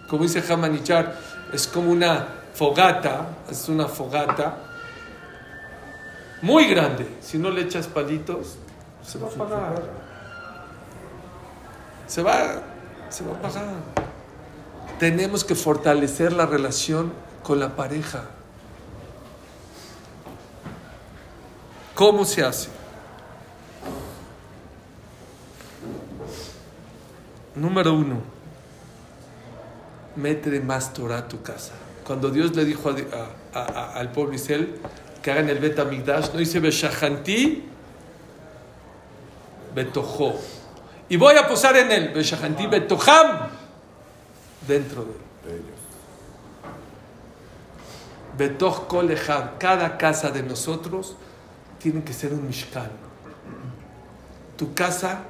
Como 0.08 0.24
dice 0.24 0.42
Hamanichar, 0.52 1.18
es 1.52 1.66
como 1.66 1.90
una 1.90 2.28
fogata, 2.52 3.28
es 3.50 3.68
una 3.68 3.88
fogata 3.88 4.58
muy 6.42 6.66
grande. 6.66 7.08
Si 7.22 7.38
no 7.38 7.50
le 7.50 7.62
echas 7.62 7.87
palitos, 7.87 8.56
se 9.02 9.18
va 9.18 9.28
a 9.28 9.30
apagar. 9.30 9.82
Se 12.06 12.22
va, 12.22 12.62
se 13.08 13.24
va 13.24 13.32
a 13.32 13.37
apagar. 13.37 13.74
Tenemos 14.98 15.44
que 15.44 15.54
fortalecer 15.54 16.32
la 16.32 16.46
relación 16.46 17.12
con 17.42 17.58
la 17.58 17.74
pareja. 17.74 18.24
¿Cómo 21.94 22.24
se 22.24 22.42
hace? 22.44 22.68
Número 27.55 27.92
uno, 27.92 28.16
mete 30.16 30.59
más 30.61 30.92
Torah 30.92 31.18
a 31.18 31.28
tu 31.28 31.42
casa. 31.42 31.72
Cuando 32.07 32.31
Dios 32.31 32.57
le 32.57 32.64
dijo 32.64 32.90
a- 32.90 33.59
a- 33.59 33.62
a- 33.64 33.92
al 33.98 34.11
pueblo 34.11 34.35
Israel 34.35 34.78
que 35.22 35.31
hagan 35.31 35.48
el 35.50 35.59
Bet 35.59 35.78
Amigdash, 35.78 36.31
no 36.33 36.38
dice 36.38 36.61
Beshahanti, 36.61 37.64
Betojo. 39.74 40.35
Y 41.09 41.16
voy 41.16 41.37
a 41.37 41.46
posar 41.46 41.76
en 41.76 41.92
él, 41.92 42.09
Beshahanti, 42.14 42.66
Betoham, 42.66 43.48
dentro 44.66 45.05
de 45.44 45.55
él. 45.55 45.62
Betoch 48.37 48.87
Kol 48.87 49.11
Echad, 49.11 49.50
cada 49.59 49.98
casa 49.98 50.31
de 50.31 50.42
nosotros 50.42 51.16
tiene 51.82 52.04
que 52.04 52.12
ser 52.12 52.32
un 52.32 52.46
Mishkan. 52.46 52.90
Tu 54.56 54.72
casa 54.72 55.24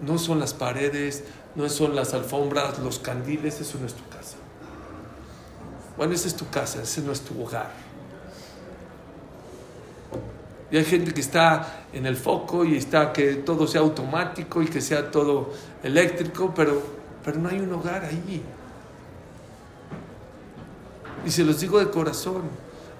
no 0.00 0.16
son 0.16 0.40
las 0.40 0.54
paredes, 0.54 1.24
no 1.54 1.68
son 1.68 1.94
las 1.94 2.14
alfombras, 2.14 2.78
los 2.78 2.98
candiles, 2.98 3.60
eso 3.60 3.78
no 3.78 3.86
es 3.86 3.94
tu 3.94 4.08
casa. 4.08 4.36
Bueno, 5.96 6.14
esa 6.14 6.28
es 6.28 6.34
tu 6.34 6.48
casa, 6.48 6.82
ese 6.82 7.02
no 7.02 7.12
es 7.12 7.20
tu 7.20 7.40
hogar. 7.42 7.70
Y 10.70 10.76
hay 10.76 10.84
gente 10.84 11.12
que 11.12 11.20
está 11.20 11.84
en 11.92 12.06
el 12.06 12.16
foco 12.16 12.64
y 12.64 12.76
está 12.76 13.12
que 13.12 13.34
todo 13.34 13.66
sea 13.66 13.80
automático 13.80 14.62
y 14.62 14.66
que 14.66 14.80
sea 14.80 15.10
todo 15.10 15.52
eléctrico, 15.82 16.52
pero, 16.54 16.82
pero 17.24 17.38
no 17.38 17.48
hay 17.48 17.58
un 17.58 17.72
hogar 17.72 18.04
ahí. 18.04 18.42
Y 21.26 21.30
se 21.30 21.44
los 21.44 21.60
digo 21.60 21.78
de 21.78 21.90
corazón, 21.90 22.42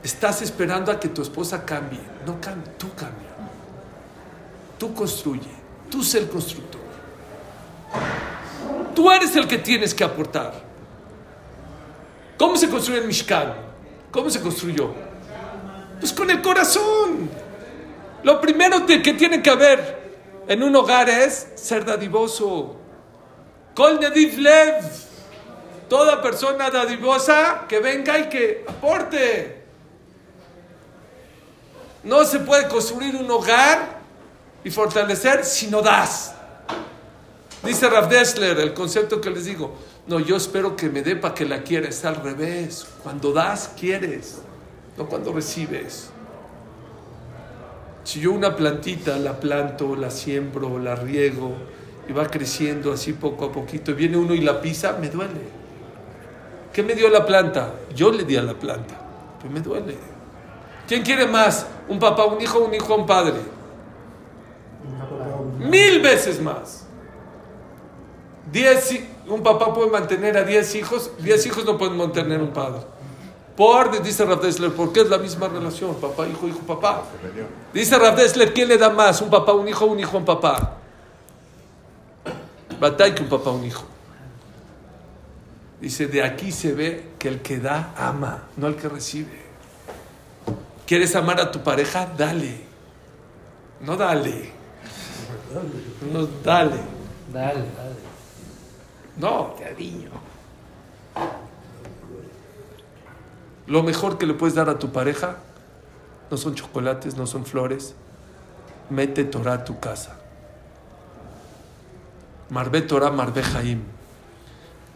estás 0.03 0.43
esperando 0.43 0.93
a 0.93 0.99
que 0.99 1.09
tu 1.09 1.23
esposa 1.23 1.65
cambie. 1.65 2.01
No 2.27 2.41
cambie, 2.41 2.73
tú 2.79 2.89
cambia. 2.95 3.29
Tú 4.79 4.95
construye, 4.95 5.51
tú 5.91 6.03
sé 6.03 6.19
el 6.19 6.29
constructor. 6.29 6.81
Tú 8.95 9.11
eres 9.11 9.35
el 9.37 9.47
que 9.47 9.59
tienes 9.59 9.95
que 9.95 10.05
aportar. 10.05 10.53
¿Cómo 12.37 12.57
se 12.57 12.69
construye 12.69 13.01
el 13.01 13.07
Mishkan? 13.07 13.55
¿Cómo 14.11 14.31
se 14.31 14.41
construyó? 14.41 14.93
Pues 16.01 16.13
con 16.13 16.31
el 16.31 16.41
corazón. 16.41 17.29
Lo 18.23 18.41
primero 18.41 18.87
que 18.87 18.99
tiene 18.99 19.43
que 19.43 19.51
haber 19.51 19.99
en 20.49 20.63
un 20.63 20.75
hogar 20.75 21.09
es 21.09 21.49
ser 21.55 21.85
dadivoso. 21.85 22.77
Kol 23.75 24.01
lev. 24.01 24.85
Toda 25.89 26.21
persona 26.21 26.71
dadivosa 26.71 27.67
que 27.69 27.79
venga 27.81 28.19
y 28.19 28.29
que 28.29 28.65
aporte. 28.67 29.58
No 32.05 32.25
se 32.25 32.41
puede 32.41 32.69
construir 32.69 33.17
un 33.17 33.31
hogar 33.31 33.99
y 34.65 34.71
fortalecer 34.71 35.45
si 35.45 35.69
no 35.69 35.83
das. 35.83 36.35
Dice 37.63 37.89
Rav 37.89 38.09
Dessler, 38.09 38.59
el 38.61 38.73
concepto 38.73 39.21
que 39.21 39.31
les 39.31 39.45
digo. 39.45 39.75
No, 40.07 40.21
yo 40.21 40.37
espero 40.37 40.77
que 40.77 40.89
me 40.89 41.03
dé 41.03 41.17
para 41.17 41.35
que 41.35 41.45
la 41.45 41.63
quiera. 41.63 41.89
Es 41.89 42.05
al 42.05 42.17
revés. 42.17 42.87
Cuando 43.03 43.33
das, 43.33 43.73
quieres. 43.79 44.39
No 44.97 45.07
cuando 45.07 45.33
recibes. 45.33 46.11
Si 48.05 48.21
yo 48.21 48.33
una 48.33 48.57
plantita 48.57 49.19
la 49.19 49.39
planto, 49.39 49.95
la 49.95 50.11
siembro, 50.11 50.79
la 50.79 50.95
riego 50.95 51.53
y 52.09 52.13
va 52.13 52.27
creciendo 52.27 52.91
así 52.91 53.13
poco 53.13 53.45
a 53.45 53.53
poquito 53.53 53.91
y 53.91 53.95
viene 53.95 54.17
uno 54.17 54.35
y 54.35 54.41
la 54.41 54.63
pisa, 54.63 54.97
me 54.99 55.11
duele. 55.11 55.59
¿Qué 56.73 56.83
me 56.83 56.95
dio 56.95 57.11
la 57.11 57.27
planta? 57.27 57.75
Yo 57.95 58.11
le 58.11 58.25
di 58.25 58.37
a 58.37 58.43
la 58.43 58.55
planta. 58.55 58.99
Pues 59.41 59.53
me 59.53 59.61
duele. 59.61 60.18
¿Quién 60.89 61.03
quiere 61.03 61.27
más? 61.27 61.67
¿Un 61.87 61.99
papá, 61.99 62.25
un 62.25 62.41
hijo, 62.41 62.61
un 62.61 62.75
hijo, 62.75 62.95
un 62.95 63.07
padre? 63.07 63.35
Mil 65.59 66.01
veces 66.01 66.41
más. 66.41 66.87
Diez, 68.51 68.99
un 69.29 69.43
papá 69.43 69.75
puede 69.75 69.91
mantener 69.91 70.39
a 70.39 70.45
diez 70.45 70.75
hijos, 70.75 71.11
diez 71.19 71.45
hijos 71.45 71.67
no 71.67 71.77
pueden 71.77 71.99
mantener 71.99 72.41
un 72.41 72.55
padre. 72.55 72.81
Por, 73.55 74.01
dice 74.03 74.25
Rav 74.25 74.41
Dessler, 74.41 74.73
porque 74.73 75.01
es 75.01 75.11
la 75.11 75.19
misma 75.19 75.49
relación, 75.49 75.95
papá, 75.97 76.27
hijo, 76.27 76.49
hijo, 76.49 76.61
papá. 76.61 77.03
Dice 77.75 77.99
Rav 77.99 78.17
¿quién 78.55 78.69
le 78.69 78.79
da 78.79 78.89
más? 78.89 79.21
¿Un 79.21 79.29
papá, 79.29 79.53
un 79.53 79.69
hijo, 79.69 79.85
un 79.85 80.01
hijo, 80.01 80.17
un 80.17 80.25
papá? 80.25 80.77
Batalla 82.81 83.15
que 83.15 83.23
un 83.23 83.29
papá, 83.29 83.51
un 83.51 83.65
hijo. 83.65 83.85
Dice, 85.81 86.07
de 86.07 86.23
aquí 86.23 86.51
se 86.51 86.73
ve 86.73 87.11
que 87.19 87.29
el 87.29 87.43
que 87.43 87.59
da, 87.59 87.93
ama, 87.97 88.45
no 88.57 88.69
el 88.69 88.77
que 88.77 88.89
recibe. 88.89 89.48
¿Quieres 90.89 91.15
amar 91.15 91.39
a 91.39 91.51
tu 91.51 91.63
pareja? 91.63 92.07
Dale. 92.17 92.61
No 93.83 93.95
dale. 93.95 94.51
No 96.11 96.27
dale. 96.43 96.81
Dale, 97.31 97.61
dale. 97.77 97.97
No, 99.19 99.55
cariño. 99.55 100.09
Lo 103.67 103.83
mejor 103.83 104.17
que 104.17 104.25
le 104.25 104.33
puedes 104.33 104.55
dar 104.55 104.71
a 104.71 104.79
tu 104.79 104.91
pareja 104.91 105.37
no 106.31 106.39
son 106.39 106.55
chocolates, 106.55 107.19
no 107.19 107.27
son 107.27 107.45
flores. 107.45 107.95
Mete 108.89 109.25
Torah 109.25 109.53
a 109.53 109.65
tu 109.65 109.79
casa. 109.79 110.17
Marbe 112.49 112.81
Torah, 112.81 113.11
Marbe 113.11 113.43
Jaim. 113.43 113.83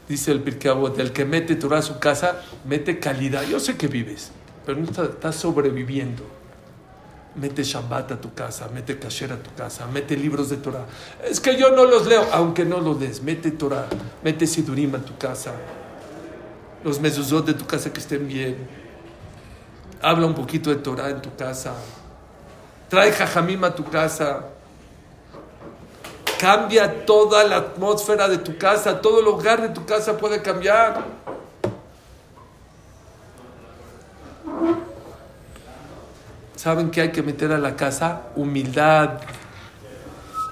Dice 0.09 0.33
el 0.33 0.41
Pirkei 0.41 0.71
Avot, 0.71 0.99
el 0.99 1.13
que 1.13 1.27
mete 1.27 1.55
Torah 1.55 1.81
a 1.81 1.83
su 1.83 1.99
casa, 1.99 2.41
mete 2.65 2.99
calidad. 2.99 3.43
Yo 3.43 3.61
sé 3.61 3.77
que 3.77 3.89
vives, 3.89 4.33
pero 4.65 4.79
no 4.79 4.85
estás, 4.85 5.11
estás 5.11 5.37
sobreviviendo. 5.37 6.23
Mete 7.35 7.65
Shabbat 7.65 8.13
a 8.13 8.21
tu 8.21 8.35
casa, 8.35 8.69
mete 8.73 8.99
Kasher 8.99 9.33
a 9.33 9.43
tu 9.43 9.55
casa, 9.55 9.87
mete 9.87 10.17
libros 10.17 10.51
de 10.51 10.59
Torah. 10.59 10.85
Es 11.25 11.41
que 11.41 11.57
yo 11.57 11.71
no 11.71 11.87
los 11.87 12.07
leo, 12.07 12.27
aunque 12.33 12.65
no 12.65 12.79
los 12.81 13.01
lees. 13.01 13.23
Mete 13.23 13.53
Torah, 13.53 13.87
mete 14.23 14.47
Sidurim 14.47 14.95
a 14.95 14.99
tu 14.99 15.17
casa. 15.17 15.53
Los 16.85 17.01
mezuzot 17.01 17.47
de 17.47 17.55
tu 17.55 17.65
casa 17.67 17.93
que 17.93 18.01
estén 18.01 18.27
bien. 18.29 18.57
Habla 20.03 20.27
un 20.27 20.35
poquito 20.35 20.69
de 20.69 20.77
Torah 20.77 21.11
en 21.11 21.23
tu 21.23 21.35
casa. 21.37 21.75
Trae 22.89 23.13
Jajamim 23.13 23.65
a 23.65 23.75
tu 23.75 23.85
casa. 23.85 24.49
Cambia 26.39 27.07
toda 27.07 27.45
la 27.45 27.57
atmósfera 27.57 28.29
de 28.29 28.39
tu 28.39 28.59
casa. 28.59 29.01
Todo 29.01 29.21
el 29.21 29.27
hogar 29.29 29.63
de 29.63 29.69
tu 29.69 29.87
casa 29.87 30.19
puede 30.19 30.43
cambiar. 30.43 31.05
¿Saben 36.63 36.93
qué 36.93 37.01
hay 37.01 37.09
que 37.09 37.25
meter 37.25 37.51
a 37.51 37.59
la 37.59 37.75
casa? 37.75 38.29
Humildad. 38.37 39.19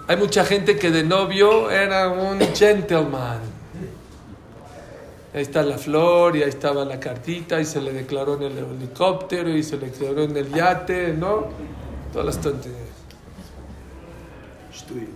Hay 0.09 0.17
mucha 0.17 0.45
gente 0.45 0.77
que 0.77 0.91
de 0.91 1.05
novio 1.05 1.71
era 1.71 2.09
un 2.09 2.41
gentleman. 2.53 3.39
Ahí 5.33 5.43
está 5.43 5.63
la 5.63 5.79
flor 5.79 6.37
y 6.37 6.43
ahí 6.43 6.49
estaba 6.49 6.85
la 6.85 6.99
cartita 6.99 7.61
y 7.61 7.65
se 7.65 7.81
le 7.81 7.93
declaró 7.93 8.35
en 8.35 8.43
el 8.43 8.59
helicóptero 8.59 9.51
y 9.51 9.63
se 9.63 9.77
le 9.77 9.87
declaró 9.87 10.25
en 10.25 10.37
el 10.37 10.53
yate, 10.53 11.13
¿no? 11.13 11.47
Todas 12.13 12.27
las 12.27 12.41
tonterías. 12.41 12.81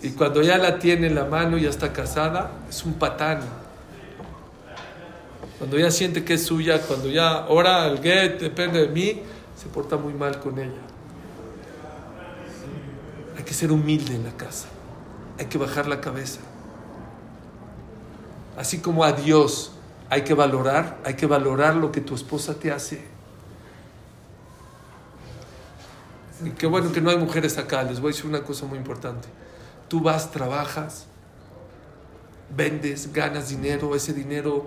Y 0.00 0.10
cuando 0.10 0.42
ya 0.42 0.58
la 0.58 0.78
tiene 0.78 1.08
en 1.08 1.16
la 1.16 1.24
mano 1.24 1.58
y 1.58 1.62
ya 1.62 1.70
está 1.70 1.92
casada, 1.92 2.52
es 2.70 2.84
un 2.84 2.94
patán. 2.94 3.40
Cuando 5.58 5.76
ya 5.76 5.90
siente 5.90 6.24
que 6.24 6.34
es 6.34 6.46
suya, 6.46 6.80
cuando 6.82 7.08
ya 7.08 7.38
ahora 7.38 7.88
el 7.88 8.00
get 8.00 8.38
depende 8.38 8.82
de 8.82 8.88
mí, 8.90 9.22
se 9.64 9.70
porta 9.70 9.96
muy 9.96 10.12
mal 10.12 10.40
con 10.40 10.58
ella. 10.58 10.82
Hay 13.34 13.44
que 13.44 13.54
ser 13.54 13.72
humilde 13.72 14.14
en 14.14 14.24
la 14.24 14.36
casa. 14.36 14.68
Hay 15.38 15.46
que 15.46 15.56
bajar 15.56 15.86
la 15.86 16.02
cabeza. 16.02 16.40
Así 18.58 18.80
como 18.80 19.04
a 19.04 19.12
Dios 19.12 19.72
hay 20.10 20.22
que 20.22 20.34
valorar, 20.34 20.98
hay 21.02 21.14
que 21.14 21.26
valorar 21.26 21.76
lo 21.76 21.90
que 21.90 22.02
tu 22.02 22.14
esposa 22.14 22.54
te 22.54 22.70
hace. 22.70 23.02
Y 26.44 26.50
qué 26.50 26.66
bueno 26.66 26.92
que 26.92 27.00
no 27.00 27.08
hay 27.08 27.16
mujeres 27.16 27.56
acá. 27.56 27.82
Les 27.84 28.00
voy 28.00 28.10
a 28.10 28.14
decir 28.14 28.26
una 28.26 28.42
cosa 28.42 28.66
muy 28.66 28.76
importante. 28.76 29.28
Tú 29.88 30.02
vas, 30.02 30.30
trabajas, 30.30 31.06
vendes, 32.54 33.10
ganas 33.14 33.48
dinero, 33.48 33.96
ese 33.96 34.12
dinero 34.12 34.66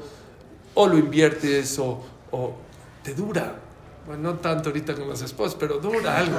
o 0.74 0.88
lo 0.88 0.98
inviertes 0.98 1.78
o, 1.78 2.04
o 2.32 2.56
te 3.04 3.14
dura. 3.14 3.67
Bueno, 4.08 4.32
no 4.32 4.36
tanto 4.36 4.70
ahorita 4.70 4.96
con 4.96 5.10
las 5.10 5.22
esposas, 5.22 5.56
pero 5.56 5.80
dura 5.80 6.18
algo. 6.18 6.38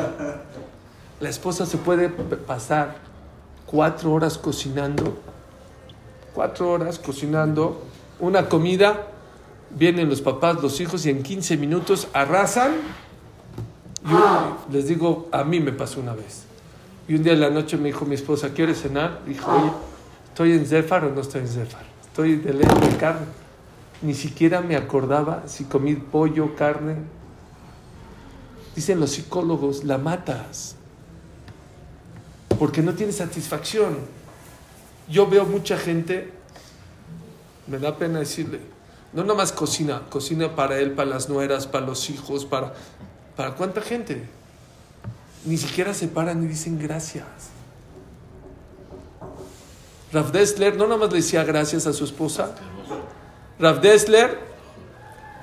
La 1.20 1.28
esposa 1.28 1.66
se 1.66 1.76
puede 1.76 2.08
pasar 2.08 2.96
cuatro 3.66 4.12
horas 4.12 4.38
cocinando, 4.38 5.18
cuatro 6.34 6.70
horas 6.70 6.98
cocinando 6.98 7.82
una 8.20 8.48
comida, 8.48 9.08
vienen 9.70 10.08
los 10.08 10.22
papás, 10.22 10.62
los 10.62 10.80
hijos 10.80 11.04
y 11.04 11.10
en 11.10 11.22
15 11.22 11.58
minutos 11.58 12.08
arrasan. 12.14 12.72
Yo 14.08 14.56
les 14.72 14.88
digo, 14.88 15.28
a 15.30 15.44
mí 15.44 15.60
me 15.60 15.72
pasó 15.72 16.00
una 16.00 16.14
vez. 16.14 16.44
Y 17.06 17.16
un 17.16 17.22
día 17.22 17.34
en 17.34 17.40
la 17.40 17.50
noche 17.50 17.76
me 17.76 17.88
dijo 17.88 18.06
mi 18.06 18.14
esposa, 18.14 18.54
¿quieres 18.54 18.80
cenar? 18.80 19.20
Dijo, 19.26 19.50
oye, 19.50 19.72
¿estoy 20.28 20.52
en 20.52 20.66
Zefar 20.66 21.04
o 21.04 21.10
no 21.10 21.20
estoy 21.20 21.42
en 21.42 21.48
Zefar? 21.48 21.82
Estoy 22.02 22.36
de 22.36 22.54
leche 22.54 22.74
de 22.80 22.96
carne. 22.96 23.26
Ni 24.00 24.14
siquiera 24.14 24.62
me 24.62 24.76
acordaba 24.76 25.42
si 25.46 25.64
comí 25.64 25.96
pollo, 25.96 26.54
carne. 26.54 26.96
Dicen 28.78 29.00
los 29.00 29.10
psicólogos, 29.10 29.82
la 29.82 29.98
matas. 29.98 30.76
Porque 32.60 32.80
no 32.80 32.94
tienes 32.94 33.16
satisfacción. 33.16 33.98
Yo 35.08 35.26
veo 35.26 35.44
mucha 35.44 35.76
gente, 35.76 36.30
me 37.66 37.80
da 37.80 37.96
pena 37.96 38.20
decirle, 38.20 38.60
no 39.12 39.22
nada 39.22 39.34
más 39.34 39.50
cocina, 39.50 40.02
cocina 40.08 40.54
para 40.54 40.78
él, 40.78 40.92
para 40.92 41.10
las 41.10 41.28
nueras, 41.28 41.66
para 41.66 41.86
los 41.86 42.08
hijos, 42.08 42.44
para, 42.44 42.72
para 43.34 43.56
cuánta 43.56 43.80
gente. 43.80 44.28
Ni 45.44 45.56
siquiera 45.56 45.92
se 45.92 46.06
paran 46.06 46.40
y 46.44 46.46
dicen 46.46 46.78
gracias. 46.78 47.26
Rav 50.12 50.30
Dessler 50.30 50.76
no 50.76 50.84
nada 50.84 50.98
más 50.98 51.10
le 51.10 51.16
decía 51.16 51.42
gracias 51.42 51.88
a 51.88 51.92
su 51.92 52.04
esposa. 52.04 52.54
Rav 53.58 53.80
Dessler, 53.80 54.38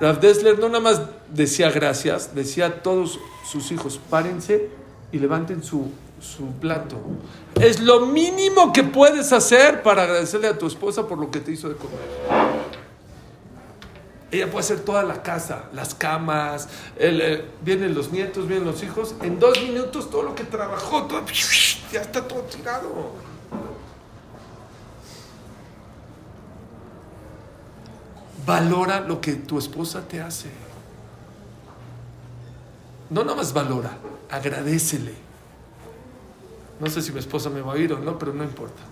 Rav 0.00 0.20
Dessler 0.20 0.58
no 0.58 0.68
nada 0.68 0.80
más 0.80 1.00
decía 1.28 1.70
gracias, 1.70 2.34
decía 2.34 2.66
a 2.66 2.82
todos 2.82 3.18
sus 3.50 3.72
hijos, 3.72 3.98
párense 4.10 4.68
y 5.10 5.18
levanten 5.18 5.62
su, 5.62 5.90
su 6.20 6.46
plato. 6.60 6.96
Es 7.60 7.80
lo 7.80 8.06
mínimo 8.06 8.72
que 8.72 8.82
puedes 8.82 9.32
hacer 9.32 9.82
para 9.82 10.02
agradecerle 10.02 10.48
a 10.48 10.58
tu 10.58 10.66
esposa 10.66 11.06
por 11.06 11.18
lo 11.18 11.30
que 11.30 11.40
te 11.40 11.52
hizo 11.52 11.68
de 11.68 11.76
comer. 11.76 11.98
Ella 14.30 14.50
puede 14.50 14.64
hacer 14.64 14.80
toda 14.80 15.02
la 15.04 15.22
casa, 15.22 15.66
las 15.72 15.94
camas, 15.94 16.68
eh, 16.96 17.44
vienen 17.62 17.94
los 17.94 18.10
nietos, 18.10 18.48
vienen 18.48 18.66
los 18.66 18.82
hijos. 18.82 19.14
En 19.22 19.38
dos 19.38 19.62
minutos 19.62 20.10
todo 20.10 20.24
lo 20.24 20.34
que 20.34 20.44
trabajó, 20.44 21.08
ya 21.92 22.00
está 22.00 22.26
todo 22.26 22.40
tirado. 22.40 23.12
Valora 28.46 29.00
lo 29.00 29.20
que 29.20 29.34
tu 29.34 29.58
esposa 29.58 30.06
te 30.06 30.20
hace. 30.20 30.48
No 33.10 33.24
nada 33.24 33.36
más 33.36 33.52
valora, 33.52 33.98
agradecele. 34.30 35.14
No 36.78 36.88
sé 36.88 37.02
si 37.02 37.10
mi 37.10 37.18
esposa 37.18 37.50
me 37.50 37.60
va 37.60 37.72
a 37.72 37.74
oír 37.74 37.92
o 37.92 37.98
no, 37.98 38.18
pero 38.18 38.32
no 38.32 38.44
importa. 38.44 38.82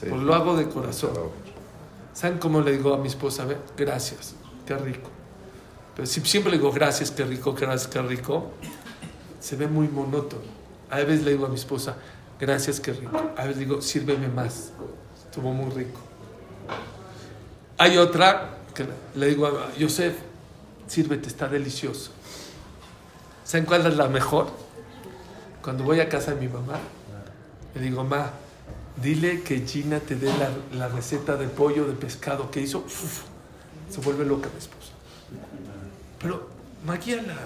Pues 0.00 0.22
lo 0.22 0.34
hago 0.34 0.56
de 0.56 0.68
corazón. 0.68 1.10
¿Saben 2.12 2.38
cómo 2.38 2.60
le 2.60 2.72
digo 2.72 2.92
a 2.92 2.98
mi 2.98 3.08
esposa? 3.08 3.44
Ve, 3.46 3.56
Gracias, 3.76 4.34
qué 4.66 4.76
rico. 4.76 5.10
Pero 5.96 6.06
si 6.06 6.20
siempre 6.20 6.52
le 6.52 6.58
digo 6.58 6.72
gracias, 6.72 7.10
qué 7.10 7.24
rico, 7.24 7.54
gracias, 7.54 7.86
qué 7.86 8.02
rico, 8.02 8.52
se 9.40 9.56
ve 9.56 9.68
muy 9.68 9.88
monótono. 9.88 10.42
A 10.90 10.96
veces 10.98 11.24
le 11.24 11.32
digo 11.32 11.46
a 11.46 11.48
mi 11.48 11.54
esposa, 11.54 11.96
gracias, 12.38 12.80
qué 12.80 12.92
rico. 12.92 13.16
A 13.36 13.44
veces 13.44 13.58
digo, 13.58 13.80
sírveme 13.80 14.28
más. 14.28 14.72
Estuvo 15.24 15.52
muy 15.52 15.70
rico. 15.70 16.00
Hay 17.78 17.96
otra 17.96 18.58
le 19.14 19.26
digo 19.26 19.46
a 19.46 19.74
Yosef, 19.76 20.14
sírvete, 20.86 21.28
está 21.28 21.48
delicioso. 21.48 22.10
¿Saben 23.44 23.66
cuál 23.66 23.86
es 23.86 23.96
la 23.96 24.08
mejor? 24.08 24.50
Cuando 25.62 25.84
voy 25.84 26.00
a 26.00 26.08
casa 26.08 26.34
de 26.34 26.40
mi 26.40 26.48
mamá, 26.48 26.78
le 27.74 27.80
digo, 27.80 28.04
ma, 28.04 28.30
dile 28.96 29.42
que 29.42 29.66
Gina 29.66 30.00
te 30.00 30.16
dé 30.16 30.32
la, 30.38 30.50
la 30.78 30.88
receta 30.88 31.36
de 31.36 31.48
pollo, 31.48 31.86
de 31.86 31.94
pescado 31.94 32.50
que 32.50 32.60
hizo. 32.60 32.84
Se 33.90 34.00
vuelve 34.00 34.24
loca 34.24 34.48
mi 34.52 34.58
esposa. 34.58 34.92
Pero, 36.20 36.48
maquíala. 36.84 37.36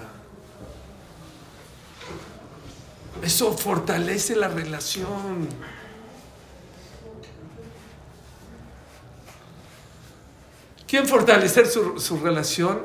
Eso 3.21 3.57
fortalece 3.57 4.35
la 4.35 4.47
relación. 4.47 5.47
¿Quién 10.87 11.05
fortalecer 11.05 11.67
su, 11.67 11.99
su 11.99 12.17
relación? 12.17 12.81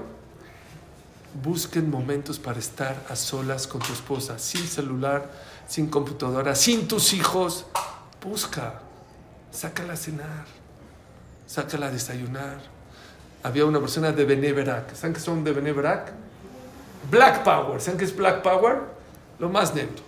Busquen 1.43 1.89
momentos 1.89 2.39
para 2.39 2.59
estar 2.59 3.07
a 3.09 3.15
solas 3.15 3.67
con 3.67 3.81
tu 3.81 3.93
esposa, 3.93 4.39
sin 4.39 4.67
celular, 4.67 5.31
sin 5.69 5.89
computadora, 5.89 6.55
sin 6.57 6.89
tus 6.89 7.13
hijos. 7.13 7.65
Busca, 8.21 8.81
sácala 9.53 9.93
a 9.93 9.97
cenar, 9.97 10.47
sácala 11.47 11.87
a 11.87 11.91
desayunar. 11.91 12.59
Había 13.45 13.65
una 13.65 13.81
persona 13.81 14.13
de 14.13 14.25
Beneverac. 14.25 14.95
¿Saben 14.95 15.15
qué 15.15 15.21
son 15.21 15.43
de 15.45 15.53
Beneverac? 15.53 16.13
Black 17.11 17.43
Power. 17.45 17.81
¿Saben 17.81 17.99
qué 17.99 18.05
es 18.05 18.15
Black 18.15 18.43
Power? 18.43 18.81
Lo 19.39 19.49
más 19.49 19.75
neto. 19.75 20.03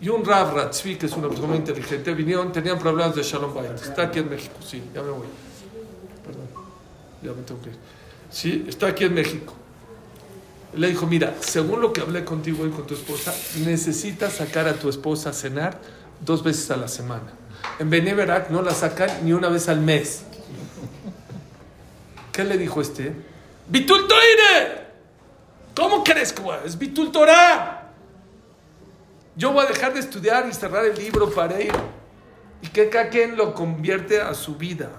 Y 0.00 0.08
un 0.08 0.24
Rav 0.24 0.54
Ratzvi, 0.54 0.96
que 0.96 1.06
es 1.06 1.12
una 1.12 1.28
persona 1.28 1.48
muy 1.48 1.58
inteligente, 1.58 2.12
vinieron, 2.14 2.50
tenían 2.50 2.78
problemas 2.78 3.14
de 3.14 3.22
Shalom 3.22 3.54
Bayit. 3.54 3.74
Está 3.74 4.02
aquí 4.02 4.18
en 4.18 4.30
México, 4.30 4.56
sí, 4.60 4.82
ya 4.92 5.02
me 5.02 5.10
voy. 5.10 5.28
Perdón, 6.26 6.61
ya 7.22 7.32
me 7.32 7.42
tengo 7.42 7.60
que 7.62 7.70
ir. 7.70 7.76
Sí, 8.30 8.64
está 8.68 8.88
aquí 8.88 9.04
en 9.04 9.14
México. 9.14 9.54
Le 10.74 10.88
dijo, 10.88 11.06
mira, 11.06 11.34
según 11.40 11.80
lo 11.80 11.92
que 11.92 12.00
hablé 12.00 12.24
contigo 12.24 12.66
y 12.66 12.70
con 12.70 12.86
tu 12.86 12.94
esposa, 12.94 13.34
necesitas 13.64 14.34
sacar 14.34 14.66
a 14.66 14.74
tu 14.74 14.88
esposa 14.88 15.30
a 15.30 15.32
cenar 15.32 15.78
dos 16.20 16.42
veces 16.42 16.70
a 16.70 16.76
la 16.76 16.88
semana. 16.88 17.32
En 17.78 17.90
Beneverac 17.90 18.50
no 18.50 18.62
la 18.62 18.72
sacan 18.72 19.10
ni 19.22 19.32
una 19.32 19.48
vez 19.48 19.68
al 19.68 19.80
mes. 19.80 20.24
¿Qué 22.32 22.44
le 22.44 22.56
dijo 22.56 22.80
este? 22.80 23.14
¡Bitul 23.68 24.08
Toire! 24.08 24.82
¿Cómo 25.76 26.02
crees 26.02 26.32
que 26.32 26.42
es 26.64 26.78
Bitul 26.78 27.12
Torah? 27.12 27.90
Yo 29.36 29.52
voy 29.52 29.64
a 29.64 29.68
dejar 29.68 29.94
de 29.94 30.00
estudiar 30.00 30.46
y 30.48 30.52
cerrar 30.54 30.84
el 30.84 30.96
libro 30.96 31.30
para 31.30 31.60
ir. 31.60 31.72
Y 32.62 32.68
que 32.68 32.88
cada 32.88 33.08
quien 33.08 33.36
lo 33.36 33.54
convierte 33.54 34.20
a 34.20 34.34
su 34.34 34.56
vida. 34.56 34.90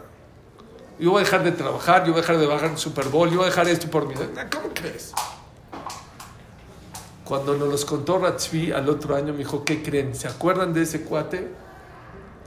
Yo 1.00 1.12
voy 1.12 1.22
a 1.22 1.26
dejar 1.26 1.44
de 1.44 1.52
trabajar, 1.52 2.06
yo 2.06 2.12
voy 2.12 2.20
a 2.20 2.22
dejar 2.22 2.38
de 2.38 2.46
bajar 2.46 2.70
el 2.72 2.78
Super 2.78 3.10
Bowl, 3.10 3.30
yo 3.30 3.38
voy 3.38 3.46
a 3.46 3.50
dejar 3.50 3.68
esto 3.68 3.90
por 3.90 4.08
mi... 4.08 4.14
¿Cómo 4.16 4.74
crees? 4.74 5.12
Cuando 7.26 7.56
nos 7.56 7.70
los 7.70 7.86
contó 7.86 8.20
Ratzvi 8.20 8.72
al 8.72 8.88
otro 8.90 9.16
año, 9.16 9.34
me 9.34 9.40
dijo, 9.40 9.64
¿qué 9.66 9.82
creen? 9.82 10.16
¿Se 10.16 10.28
acuerdan 10.28 10.74
de 10.74 10.84
ese 10.84 11.02
cuate? 11.04 11.52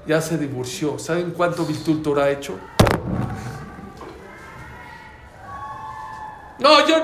Ya 0.06 0.20
se 0.20 0.38
divorció. 0.38 0.98
¿Saben 0.98 1.32
cuánto 1.32 1.64
Bitul 1.66 2.02
Torah 2.02 2.24
ha 2.24 2.30
hecho? 2.30 2.58
No, 6.58 6.86
yo... 6.86 6.96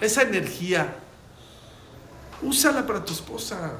Esa 0.00 0.22
energía, 0.22 0.94
úsala 2.42 2.86
para 2.86 3.04
tu 3.04 3.12
esposa. 3.12 3.72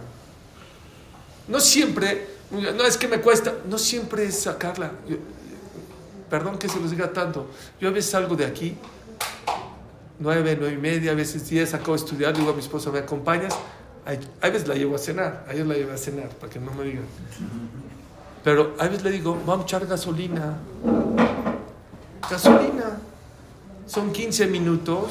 No 1.47 1.61
siempre, 1.61 2.29
no 2.51 2.85
es 2.85 2.97
que 2.97 3.07
me 3.07 3.21
cuesta, 3.21 3.55
no 3.69 3.79
siempre 3.79 4.25
es 4.25 4.43
sacarla. 4.43 4.91
Perdón 6.31 6.59
que 6.59 6.68
se 6.68 6.81
los 6.81 6.91
diga 6.91 7.12
tanto. 7.12 7.47
Yo 7.81 7.89
a 7.89 7.93
veces 7.93 8.11
salgo 8.11 8.37
de 8.37 8.47
aquí, 8.47 8.76
nueve, 10.18 10.57
nueve 10.59 10.74
y 10.74 10.79
media, 10.79 11.12
a 11.12 11.14
veces 11.14 11.49
diez, 11.49 11.74
acabo 11.74 11.93
de 11.93 11.99
estudiar, 11.99 12.37
digo 12.37 12.51
a 12.51 12.53
mi 12.53 12.61
esposa, 12.61 12.91
¿me 12.91 12.99
acompañas? 12.99 13.55
A 14.41 14.49
veces 14.49 14.66
la 14.68 14.74
llevo 14.74 14.95
a 14.95 14.99
cenar, 14.99 15.45
ayer 15.49 15.66
la 15.66 15.74
llevé 15.74 15.93
a 15.93 15.99
cenar, 15.99 16.29
para 16.31 16.53
que 16.53 16.59
no 16.59 16.72
me 16.72 16.85
digan. 16.85 17.05
Pero 18.45 18.74
a 18.79 18.85
veces 18.85 19.03
le 19.03 19.11
digo, 19.11 19.39
vamos 19.47 19.64
a 19.64 19.66
echar 19.66 19.87
gasolina. 19.87 20.57
Gasolina. 22.31 22.99
Son 23.87 24.12
15 24.12 24.47
minutos. 24.47 25.11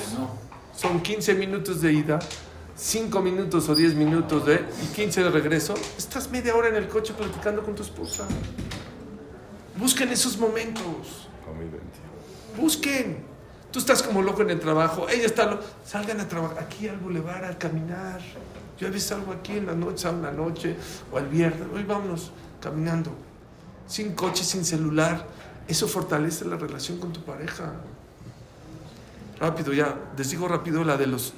Son 0.75 1.01
15 1.01 1.33
minutos 1.33 1.81
de 1.81 1.91
ida, 1.91 2.19
5 2.75 3.19
minutos 3.21 3.67
o 3.67 3.73
10 3.73 3.95
minutos 3.95 4.45
de 4.45 4.63
y 4.83 4.93
15 4.93 5.23
de 5.23 5.29
regreso. 5.31 5.73
Estás 5.97 6.29
media 6.29 6.55
hora 6.55 6.67
en 6.67 6.75
el 6.75 6.87
coche 6.87 7.15
platicando 7.17 7.63
con 7.63 7.73
tu 7.73 7.81
esposa. 7.81 8.27
Busquen 9.77 10.09
esos 10.09 10.37
momentos. 10.37 11.27
Busquen. 12.57 13.25
Tú 13.71 13.79
estás 13.79 14.01
como 14.01 14.21
loco 14.21 14.41
en 14.41 14.49
el 14.49 14.59
trabajo, 14.59 15.07
ella 15.09 15.25
está 15.25 15.45
loco. 15.45 15.63
Salgan 15.85 16.19
a 16.19 16.27
trabajar 16.27 16.63
aquí 16.63 16.87
al 16.87 16.97
bulevar, 16.97 17.43
a 17.45 17.57
caminar. 17.57 18.19
Yo 18.79 18.87
a 18.87 18.91
veces 18.91 19.09
salgo 19.09 19.31
aquí 19.33 19.57
en 19.57 19.65
la 19.65 19.73
noche, 19.73 19.97
salgo 19.99 20.19
en 20.19 20.23
la 20.23 20.31
noche 20.31 20.75
o 21.11 21.17
al 21.17 21.27
viernes. 21.27 21.67
Hoy 21.73 21.83
vámonos 21.83 22.31
caminando. 22.61 23.11
Sin 23.87 24.13
coche, 24.13 24.43
sin 24.43 24.65
celular. 24.65 25.27
Eso 25.67 25.87
fortalece 25.87 26.45
la 26.45 26.55
relación 26.55 26.97
con 26.97 27.11
tu 27.11 27.21
pareja. 27.21 27.73
Rápido, 29.39 29.73
ya. 29.73 29.95
Les 30.17 30.29
digo 30.29 30.47
rápido 30.47 30.83
la 30.83 30.97
de 30.97 31.07
los. 31.07 31.33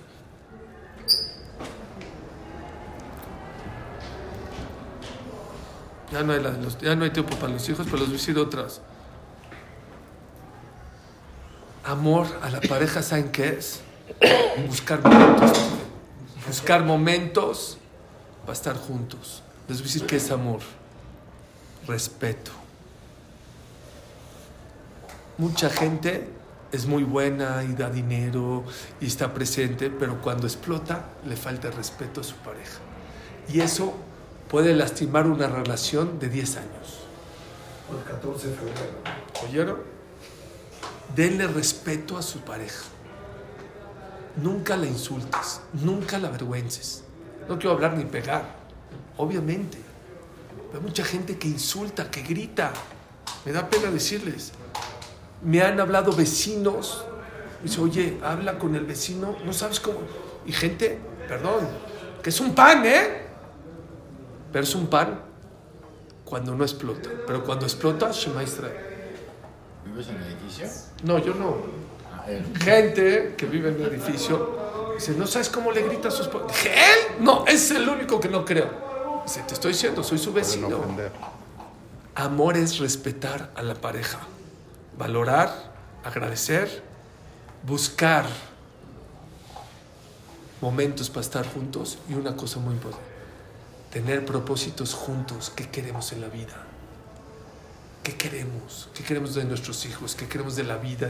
Ya 6.11 6.23
no 6.23 6.33
hay, 6.33 6.41
los, 6.41 6.79
ya 6.79 6.95
no 6.95 7.03
hay 7.03 7.11
tiempo 7.11 7.35
para 7.35 7.53
los 7.53 7.67
hijos, 7.69 7.85
pero 7.89 8.05
les 8.05 8.27
voy 8.27 8.37
otras. 8.41 8.81
Amor 11.83 12.27
a 12.41 12.49
la 12.49 12.61
pareja, 12.61 13.01
¿saben 13.01 13.31
qué 13.31 13.49
es? 13.49 13.81
Buscar 14.67 15.03
momentos. 15.03 15.59
Buscar 16.47 16.83
momentos 16.83 17.77
para 18.41 18.53
estar 18.53 18.75
juntos. 18.75 19.43
Les 19.67 19.77
voy 19.77 19.89
a 19.89 19.93
decir 19.93 20.07
qué 20.07 20.15
es 20.15 20.31
amor. 20.31 20.61
Respeto. 21.87 22.51
Mucha 25.37 25.69
gente 25.69 26.27
es 26.71 26.85
muy 26.85 27.03
buena 27.03 27.63
y 27.63 27.73
da 27.73 27.89
dinero 27.89 28.63
y 28.99 29.07
está 29.07 29.33
presente, 29.33 29.89
pero 29.89 30.21
cuando 30.21 30.47
explota 30.47 31.05
le 31.25 31.35
falta 31.35 31.71
respeto 31.71 32.21
a 32.21 32.23
su 32.23 32.35
pareja. 32.35 32.79
Y 33.51 33.61
eso 33.61 33.93
puede 34.49 34.73
lastimar 34.73 35.27
una 35.27 35.47
relación 35.47 36.19
de 36.19 36.27
10 36.27 36.57
años. 36.57 36.99
El 37.91 38.03
14 38.03 38.47
de 38.47 38.55
febrero. 38.55 38.79
¿Oyeron? 39.47 39.77
Denle 41.15 41.47
respeto 41.47 42.17
a 42.17 42.21
su 42.21 42.39
pareja. 42.39 42.85
Nunca 44.35 44.75
la 44.75 44.87
insultes, 44.87 45.61
nunca 45.73 46.17
la 46.17 46.29
avergüences. 46.29 47.03
No 47.47 47.57
quiero 47.57 47.71
hablar 47.71 47.95
ni 47.95 48.05
pegar, 48.05 48.43
obviamente. 49.17 49.77
Hay 50.73 50.79
mucha 50.79 51.03
gente 51.03 51.37
que 51.37 51.47
insulta, 51.47 52.11
que 52.11 52.21
grita. 52.21 52.71
Me 53.45 53.51
da 53.51 53.69
pena 53.69 53.89
decirles. 53.89 54.51
Me 55.43 55.61
han 55.61 55.79
hablado 55.79 56.11
vecinos. 56.11 57.05
Dice, 57.63 57.81
oye, 57.81 58.19
habla 58.23 58.57
con 58.57 58.75
el 58.75 58.85
vecino, 58.85 59.35
no 59.45 59.51
sabes 59.51 59.79
cómo. 59.79 59.99
Y 60.45 60.53
gente, 60.53 60.99
perdón, 61.27 61.67
que 62.23 62.29
es 62.29 62.39
un 62.39 62.53
pan, 62.55 62.85
¿eh? 62.85 63.28
Pero 64.51 64.63
es 64.63 64.75
un 64.75 64.87
pan 64.87 65.21
cuando 66.25 66.55
no 66.55 66.63
explota. 66.63 67.09
Pero 67.25 67.43
cuando 67.43 67.65
explota, 67.65 68.11
Shema 68.11 68.43
Israel. 68.43 68.75
¿Vives 69.85 70.07
en 70.09 70.15
el 70.15 70.23
edificio? 70.23 70.67
No, 71.03 71.17
yo 71.19 71.33
no. 71.33 71.57
Ah. 72.11 72.25
Gente 72.59 73.35
que 73.37 73.45
vive 73.45 73.69
en 73.69 73.75
el 73.75 73.93
edificio 73.93 74.93
dice, 74.95 75.13
¿no 75.13 75.25
sabes 75.25 75.49
cómo 75.49 75.71
le 75.71 75.83
grita 75.83 76.09
a 76.09 76.11
su 76.11 76.23
esposa? 76.23 76.45
Dije, 76.47 76.73
¿él? 76.73 77.23
No, 77.23 77.45
es 77.47 77.71
el 77.71 77.87
único 77.87 78.19
que 78.19 78.29
no 78.29 78.45
creo. 78.45 79.21
Dice, 79.25 79.43
te 79.47 79.53
estoy 79.53 79.71
diciendo, 79.71 80.03
soy 80.03 80.17
su 80.17 80.33
vecino. 80.33 80.81
Amor 82.15 82.57
es 82.57 82.79
respetar 82.79 83.51
a 83.55 83.61
la 83.61 83.75
pareja, 83.75 84.19
valorar, 84.97 85.71
agradecer 86.03 86.89
buscar 87.63 88.25
momentos 90.61 91.09
para 91.09 91.21
estar 91.21 91.47
juntos 91.47 91.97
y 92.09 92.13
una 92.13 92.35
cosa 92.35 92.59
muy 92.59 92.73
importante, 92.73 93.08
tener 93.91 94.25
propósitos 94.25 94.93
juntos. 94.93 95.51
¿Qué 95.55 95.69
queremos 95.69 96.11
en 96.11 96.21
la 96.21 96.27
vida? 96.27 96.55
¿Qué 98.03 98.15
queremos? 98.15 98.89
¿Qué 98.93 99.03
queremos 99.03 99.35
de 99.35 99.43
nuestros 99.45 99.85
hijos? 99.85 100.15
¿Qué 100.15 100.27
queremos 100.27 100.55
de 100.55 100.63
la 100.63 100.77
vida? 100.77 101.09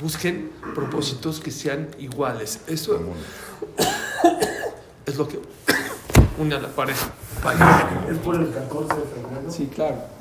Busquen 0.00 0.52
propósitos 0.74 1.40
que 1.40 1.50
sean 1.50 1.88
iguales. 1.98 2.60
Eso 2.66 3.00
es 5.06 5.16
lo 5.16 5.26
que 5.26 5.40
une 6.38 6.54
a 6.54 6.60
la 6.60 6.68
pareja. 6.68 7.10
Es 8.10 8.18
por 8.18 8.36
el 8.36 8.52
14 8.52 8.94
de 8.94 9.02
febrero. 9.02 9.50
Sí, 9.50 9.70
claro. 9.74 10.18